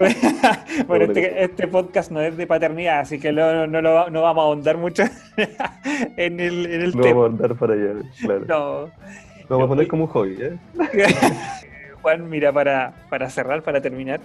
bueno, 0.86 1.04
este, 1.06 1.44
este 1.44 1.68
podcast 1.68 2.10
no 2.12 2.20
es 2.20 2.36
de 2.36 2.46
paternidad, 2.46 3.00
así 3.00 3.18
que 3.18 3.32
no, 3.32 3.66
no, 3.66 3.80
lo 3.82 4.10
no 4.10 4.22
vamos 4.22 4.42
a 4.42 4.46
ahondar 4.46 4.78
mucho 4.78 5.02
en 6.16 6.40
el, 6.40 6.66
en 6.66 6.80
el 6.82 6.92
No 6.96 7.02
tema. 7.02 7.20
vamos 7.20 7.40
a 7.40 7.44
andar 7.44 7.56
para 7.58 7.74
allá, 7.74 7.92
claro. 8.20 8.44
No. 8.46 8.90
Lo 9.52 9.58
vamos 9.58 9.66
a 9.66 9.68
poner 9.76 9.88
como 9.88 10.04
un 10.04 10.10
hobby, 10.10 10.36
¿eh? 10.40 10.58
Juan, 12.02 12.28
mira, 12.28 12.52
para, 12.52 12.94
para 13.10 13.28
cerrar, 13.30 13.62
para 13.62 13.80
terminar, 13.80 14.20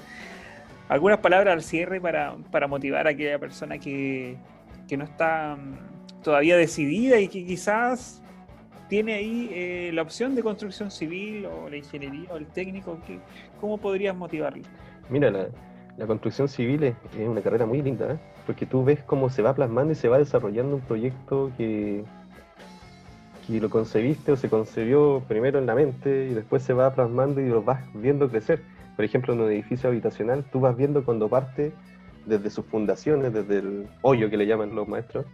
algunas 0.90 1.20
palabras 1.20 1.54
al 1.54 1.62
cierre 1.64 2.00
para, 2.00 2.36
para 2.50 2.68
motivar 2.68 3.08
a 3.08 3.10
aquella 3.12 3.38
persona 3.38 3.78
que, 3.78 4.38
que 4.88 4.96
no 4.98 5.04
está 5.04 5.58
mm, 5.58 6.24
todavía 6.24 6.56
decidida 6.58 7.20
y 7.20 7.28
que 7.28 7.46
quizás 7.46 8.22
tiene 8.88 9.16
ahí 9.16 9.50
eh, 9.52 9.92
la 9.94 10.02
opción 10.02 10.34
de 10.34 10.42
construcción 10.44 10.90
civil 10.92 11.46
o 11.46 11.70
la 11.70 11.76
ingeniería 11.76 12.30
o 12.32 12.38
el 12.38 12.46
técnico. 12.48 12.98
¿qué- 13.06 13.20
¿Cómo 13.60 13.78
podrías 13.78 14.16
motivarlo? 14.16 14.64
Mira, 15.10 15.30
la, 15.30 15.48
la 15.98 16.08
construcción 16.08 16.48
civil 16.48 16.84
es, 16.84 16.96
es 17.20 17.28
una 17.28 17.42
carrera 17.42 17.66
muy 17.66 17.82
linda, 17.82 18.14
¿eh? 18.14 18.18
porque 18.46 18.66
tú 18.66 18.84
ves 18.86 19.04
cómo 19.04 19.30
se 19.30 19.42
va 19.42 19.54
plasmando 19.54 19.92
y 19.92 19.96
se 19.96 20.08
va 20.08 20.18
desarrollando 20.18 20.76
un 20.78 20.82
proyecto 20.82 21.52
que, 21.58 22.06
que 23.48 23.62
lo 23.62 23.70
concebiste 23.70 24.34
o 24.34 24.36
se 24.36 24.50
concebió 24.50 25.24
primero 25.28 25.58
en 25.58 25.66
la 25.66 25.74
mente 25.74 26.28
y 26.30 26.34
después 26.34 26.64
se 26.64 26.74
va 26.74 26.94
plasmando 26.94 27.40
y 27.40 27.48
lo 27.48 27.64
vas 27.64 27.82
viendo 27.94 28.30
crecer. 28.30 28.62
Por 28.96 29.06
ejemplo, 29.06 29.34
en 29.34 29.40
un 29.40 29.52
edificio 29.52 29.90
habitacional, 29.90 30.44
tú 30.52 30.60
vas 30.60 30.76
viendo 30.76 31.06
cuando 31.06 31.30
parte 31.30 31.72
desde 32.26 32.50
sus 32.50 32.66
fundaciones, 32.66 33.34
desde 33.34 33.60
el 33.60 33.88
hoyo 34.02 34.30
que 34.30 34.36
le 34.36 34.46
llaman 34.46 34.76
los 34.76 34.88
maestros, 34.88 35.26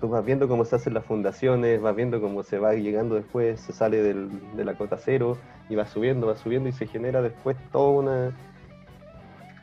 tú 0.00 0.08
vas 0.08 0.24
viendo 0.24 0.48
cómo 0.48 0.64
se 0.64 0.76
hacen 0.76 0.94
las 0.94 1.04
fundaciones, 1.04 1.82
vas 1.82 1.94
viendo 1.94 2.20
cómo 2.20 2.42
se 2.42 2.58
va 2.58 2.72
llegando 2.74 3.14
después, 3.16 3.60
se 3.60 3.72
sale 3.72 4.02
del, 4.02 4.30
de 4.56 4.64
la 4.64 4.74
cota 4.74 4.96
cero 4.96 5.36
y 5.68 5.74
va 5.74 5.86
subiendo, 5.86 6.28
va 6.28 6.36
subiendo 6.36 6.68
y 6.70 6.72
se 6.72 6.86
genera 6.86 7.20
después 7.20 7.56
toda 7.72 7.90
una, 7.90 8.36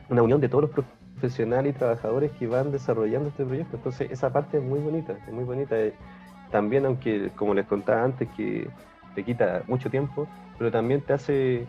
una 0.08 0.22
unión 0.22 0.40
de 0.40 0.48
todos 0.48 0.62
los 0.64 0.86
profesionales 1.16 1.74
y 1.74 1.78
trabajadores 1.78 2.30
que 2.32 2.46
van 2.46 2.70
desarrollando 2.70 3.30
este 3.30 3.44
proyecto. 3.44 3.76
Entonces 3.76 4.10
esa 4.10 4.32
parte 4.32 4.58
es 4.58 4.62
muy 4.62 4.78
bonita, 4.78 5.16
es 5.26 5.32
muy 5.32 5.44
bonita. 5.44 5.74
También 6.50 6.86
aunque, 6.86 7.30
como 7.34 7.54
les 7.54 7.66
contaba 7.66 8.04
antes, 8.04 8.28
que 8.36 8.68
te 9.14 9.24
quita 9.24 9.62
mucho 9.66 9.90
tiempo, 9.90 10.26
pero 10.58 10.70
también 10.70 11.00
te 11.00 11.12
hace, 11.12 11.66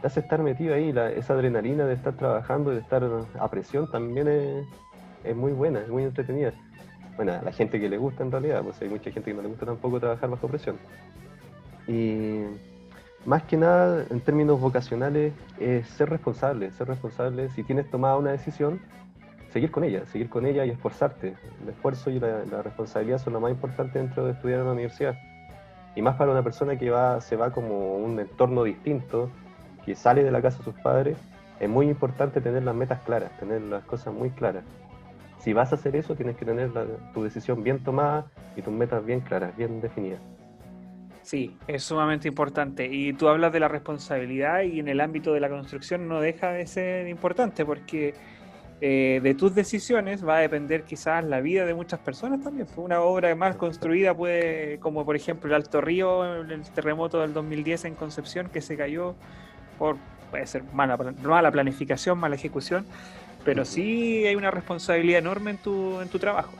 te 0.00 0.06
hace 0.06 0.20
estar 0.20 0.42
metido 0.42 0.74
ahí, 0.74 0.94
esa 1.16 1.34
adrenalina 1.34 1.86
de 1.86 1.94
estar 1.94 2.14
trabajando, 2.14 2.70
de 2.70 2.80
estar 2.80 3.02
a 3.38 3.48
presión, 3.48 3.90
también 3.90 4.28
es, 4.28 4.66
es 5.24 5.36
muy 5.36 5.52
buena, 5.52 5.80
es 5.80 5.88
muy 5.88 6.04
entretenida 6.04 6.52
bueno, 7.16 7.32
a 7.32 7.42
la 7.42 7.52
gente 7.52 7.80
que 7.80 7.88
le 7.88 7.96
gusta 7.96 8.22
en 8.22 8.30
realidad, 8.30 8.62
pues 8.62 8.80
hay 8.82 8.88
mucha 8.88 9.10
gente 9.10 9.30
que 9.30 9.34
no 9.34 9.42
le 9.42 9.48
gusta 9.48 9.66
tampoco 9.66 9.98
trabajar 9.98 10.28
bajo 10.28 10.48
presión. 10.48 10.76
Y 11.88 12.42
más 13.24 13.42
que 13.44 13.56
nada, 13.56 14.04
en 14.10 14.20
términos 14.20 14.60
vocacionales, 14.60 15.32
es 15.58 15.88
ser 15.88 16.10
responsable, 16.10 16.70
ser 16.72 16.88
responsable. 16.88 17.48
Si 17.50 17.62
tienes 17.62 17.90
tomada 17.90 18.16
una 18.16 18.32
decisión, 18.32 18.80
seguir 19.56 19.70
con 19.70 19.84
ella, 19.84 20.04
seguir 20.06 20.28
con 20.28 20.46
ella 20.46 20.64
y 20.64 20.70
esforzarte. 20.70 21.34
El 21.62 21.68
esfuerzo 21.68 22.10
y 22.10 22.20
la, 22.20 22.62
responsabilidad 22.62 23.18
son 23.18 23.32
lo 23.32 23.40
más 23.40 23.50
importante 23.50 23.98
dentro 23.98 24.24
de 24.24 24.32
estudiar 24.32 24.60
en 24.60 24.66
la 24.66 24.72
universidad. 24.72 25.18
Y 25.94 26.02
más 26.02 26.16
para 26.16 26.30
una 26.30 26.42
persona 26.42 26.78
que 26.78 26.90
va, 26.90 27.20
se 27.20 27.36
va 27.36 27.52
como 27.52 27.96
un 27.96 28.20
entorno 28.20 28.64
distinto, 28.64 29.30
que 29.84 29.94
sale 29.94 30.22
de 30.22 30.30
la 30.30 30.42
casa 30.42 30.58
de 30.58 30.64
sus 30.64 30.74
padres, 30.74 31.16
es 31.58 31.68
muy 31.68 31.88
importante 31.88 32.40
tener 32.40 32.62
las 32.64 32.74
metas 32.74 33.00
claras, 33.00 33.30
tener 33.38 33.62
las 33.62 33.82
cosas 33.84 34.12
muy 34.12 34.30
claras 34.30 34.64
si 35.46 35.52
vas 35.52 35.70
a 35.70 35.76
hacer 35.76 35.94
eso, 35.94 36.16
tienes 36.16 36.36
que 36.36 36.44
tener 36.44 36.72
tu 37.14 37.22
decisión 37.22 37.62
bien 37.62 37.78
tomada 37.84 38.26
y 38.56 38.62
tus 38.62 38.74
metas 38.74 39.06
bien 39.06 39.20
claras, 39.20 39.56
bien 39.56 39.80
definidas. 39.80 40.20
Sí, 41.22 41.56
es 41.68 41.84
sumamente 41.84 42.26
importante. 42.26 42.88
Y 42.90 43.12
tú 43.12 43.28
hablas 43.28 43.52
de 43.52 43.60
la 43.60 43.68
responsabilidad 43.68 44.62
y 44.62 44.80
en 44.80 44.88
el 44.88 45.00
ámbito 45.00 45.32
de 45.32 45.38
la 45.38 45.48
construcción 45.48 46.08
no 46.08 46.20
deja 46.20 46.50
de 46.50 46.66
ser 46.66 47.06
importante 47.06 47.64
porque 47.64 48.14
eh, 48.80 49.20
de 49.22 49.34
tus 49.34 49.54
decisiones 49.54 50.26
va 50.26 50.36
a 50.36 50.40
depender 50.40 50.82
quizás 50.82 51.24
la 51.24 51.40
vida 51.40 51.64
de 51.64 51.74
muchas 51.74 52.00
personas 52.00 52.42
también. 52.42 52.66
Una 52.76 53.00
obra 53.00 53.34
mal 53.34 53.56
construida 53.56 54.14
puede, 54.14 54.78
como 54.78 55.04
por 55.04 55.16
ejemplo 55.16 55.48
el 55.48 55.54
Alto 55.54 55.80
Río, 55.80 56.42
el 56.42 56.62
terremoto 56.74 57.20
del 57.20 57.32
2010 57.32 57.86
en 57.86 57.94
Concepción 57.94 58.48
que 58.48 58.60
se 58.60 58.76
cayó 58.76 59.14
por, 59.78 59.96
puede 60.30 60.46
ser 60.46 60.62
mala, 60.72 60.96
mala 60.96 61.50
planificación, 61.50 62.18
mala 62.18 62.34
ejecución, 62.34 62.86
pero 63.44 63.64
sí 63.64 64.26
hay 64.26 64.34
una 64.34 64.50
responsabilidad 64.50 65.20
enorme 65.20 65.52
en 65.52 65.58
tu, 65.58 66.00
en 66.00 66.08
tu 66.08 66.18
trabajo. 66.18 66.52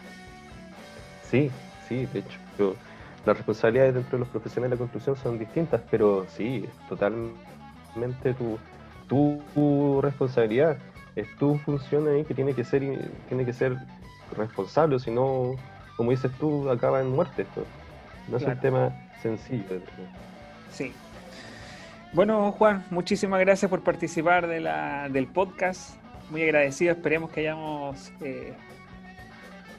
Sí, 1.30 1.50
sí, 1.88 2.06
de 2.12 2.20
hecho, 2.20 2.76
las 3.26 3.36
responsabilidades 3.36 3.94
dentro 3.94 4.12
de 4.12 4.20
los 4.20 4.28
profesionales 4.28 4.70
de 4.70 4.76
la 4.76 4.78
construcción 4.78 5.16
son 5.16 5.38
distintas, 5.38 5.80
pero 5.90 6.26
sí, 6.28 6.64
totalmente 6.88 8.34
tu, 8.34 8.58
tu, 9.08 10.00
responsabilidad, 10.00 10.76
es 11.16 11.26
tu 11.38 11.58
función 11.58 12.06
ahí 12.08 12.24
que 12.24 12.34
tiene 12.34 12.54
que 12.54 12.64
ser, 12.64 12.82
tiene 13.28 13.44
que 13.44 13.52
ser 13.52 13.76
responsable, 14.36 14.98
si 14.98 15.10
no, 15.10 15.56
como 15.96 16.10
dices 16.10 16.30
tú, 16.38 16.70
acaba 16.70 17.00
en 17.00 17.10
muerte 17.10 17.42
esto. 17.42 17.64
No 18.28 18.36
es 18.36 18.44
un 18.44 18.58
tema 18.60 18.92
sencillo. 19.22 19.80
Sí. 20.70 20.92
Bueno, 22.12 22.52
Juan, 22.52 22.84
muchísimas 22.90 23.40
gracias 23.40 23.68
por 23.68 23.82
participar 23.82 24.46
de 24.46 24.60
la, 24.60 25.08
del 25.08 25.26
podcast 25.26 25.96
muy 26.30 26.42
agradecido. 26.42 26.92
Esperemos 26.92 27.30
que 27.30 27.40
hayamos 27.40 28.12
eh, 28.20 28.52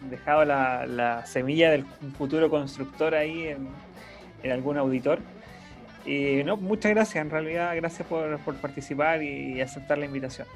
dejado 0.10 0.46
la, 0.46 1.26
semilla 1.26 1.72
del 1.72 1.86
futuro 2.18 2.50
constructor 2.50 3.16
ahí 3.16 3.48
en, 3.48 4.52
algún 4.52 4.78
auditor. 4.78 5.20
Y 6.06 6.44
no, 6.46 6.56
muchas 6.56 6.92
gracias, 6.94 7.22
en 7.22 7.30
realidad, 7.30 7.76
gracias 7.76 8.08
por, 8.08 8.40
participar 8.62 9.22
y, 9.22 9.60
aceptar 9.60 9.98
la 9.98 10.06
invitación. 10.06 10.48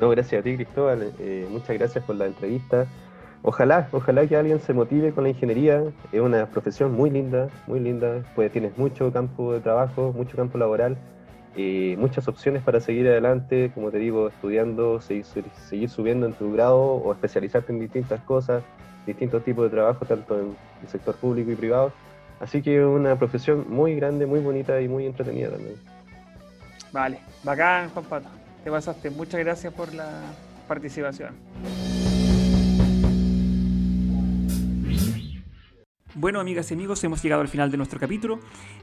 No, 0.00 0.10
gracias 0.10 0.40
a 0.40 0.42
ti, 0.44 0.56
Cristóbal. 0.56 1.12
Eh, 1.18 1.46
muchas 1.50 1.78
gracias 1.78 2.04
por 2.04 2.16
la 2.16 2.26
entrevista. 2.26 2.86
Ojalá, 3.42 3.88
ojalá 3.92 4.26
que 4.26 4.36
alguien 4.36 4.60
se 4.60 4.72
motive 4.72 5.12
con 5.12 5.24
la 5.24 5.30
ingeniería. 5.30 5.82
Es 6.12 6.20
una 6.20 6.46
profesión 6.46 6.92
muy 6.92 7.10
linda, 7.10 7.48
muy 7.66 7.80
linda. 7.80 8.22
Pues 8.34 8.52
tienes 8.52 8.76
mucho 8.76 9.12
campo 9.12 9.52
de 9.52 9.60
trabajo, 9.60 10.12
mucho 10.14 10.36
campo 10.36 10.58
laboral 10.58 10.96
muchas 11.96 12.28
opciones 12.28 12.62
para 12.62 12.80
seguir 12.80 13.08
adelante, 13.08 13.70
como 13.74 13.90
te 13.90 13.98
digo, 13.98 14.28
estudiando, 14.28 15.00
seguir, 15.00 15.24
seguir, 15.68 15.88
subiendo 15.88 16.26
en 16.26 16.34
tu 16.34 16.52
grado 16.52 16.78
o 16.78 17.12
especializarte 17.12 17.72
en 17.72 17.80
distintas 17.80 18.20
cosas, 18.22 18.62
distintos 19.06 19.42
tipos 19.44 19.64
de 19.64 19.70
trabajo, 19.70 20.04
tanto 20.04 20.38
en 20.38 20.56
el 20.82 20.88
sector 20.88 21.16
público 21.16 21.50
y 21.50 21.56
privado. 21.56 21.92
Así 22.40 22.60
que 22.60 22.84
una 22.84 23.18
profesión 23.18 23.64
muy 23.68 23.94
grande, 23.94 24.26
muy 24.26 24.40
bonita 24.40 24.80
y 24.80 24.88
muy 24.88 25.06
entretenida 25.06 25.50
también. 25.50 25.76
Vale, 26.92 27.18
bacán, 27.42 27.88
Juan 27.90 28.04
Pato. 28.04 28.45
Te 28.66 28.72
pasaste. 28.72 29.10
Muchas 29.10 29.38
gracias 29.38 29.72
por 29.72 29.94
la 29.94 30.22
participación. 30.66 31.36
Bueno, 36.16 36.40
amigas 36.40 36.68
y 36.72 36.74
amigos, 36.74 37.04
hemos 37.04 37.22
llegado 37.22 37.42
al 37.42 37.46
final 37.46 37.70
de 37.70 37.76
nuestro 37.76 38.00
capítulo. 38.00 38.40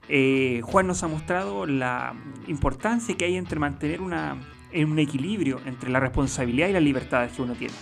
Eh, 0.08 0.62
Juan 0.64 0.88
nos 0.88 1.04
ha 1.04 1.10
mostrado 1.10 1.66
la 1.66 2.16
importancia 2.48 3.18
que 3.18 3.26
hay 3.26 3.36
entre 3.36 3.60
mantener 3.60 4.00
una, 4.00 4.38
un 4.74 5.00
equilibrio 5.00 5.60
entre 5.66 5.90
la 5.90 6.00
responsabilidad 6.00 6.70
y 6.70 6.72
las 6.72 6.82
libertades 6.82 7.34
que 7.34 7.42
uno 7.42 7.54
tiene. 7.54 7.74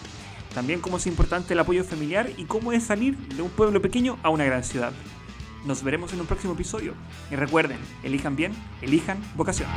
También 0.55 0.81
cómo 0.81 0.97
es 0.97 1.05
importante 1.05 1.53
el 1.53 1.59
apoyo 1.59 1.83
familiar 1.83 2.31
y 2.35 2.45
cómo 2.45 2.71
es 2.71 2.81
salir 2.81 3.15
de 3.15 3.43
un 3.43 3.51
pueblo 3.51 3.79
pequeño 3.79 4.17
a 4.23 4.31
una 4.31 4.45
gran 4.45 4.63
ciudad. 4.63 4.91
Nos 5.67 5.83
veremos 5.83 6.11
en 6.13 6.21
un 6.21 6.25
próximo 6.25 6.53
episodio. 6.53 6.95
Y 7.29 7.35
recuerden, 7.35 7.77
elijan 8.01 8.35
bien, 8.35 8.53
elijan 8.81 9.19
vocación. 9.35 9.69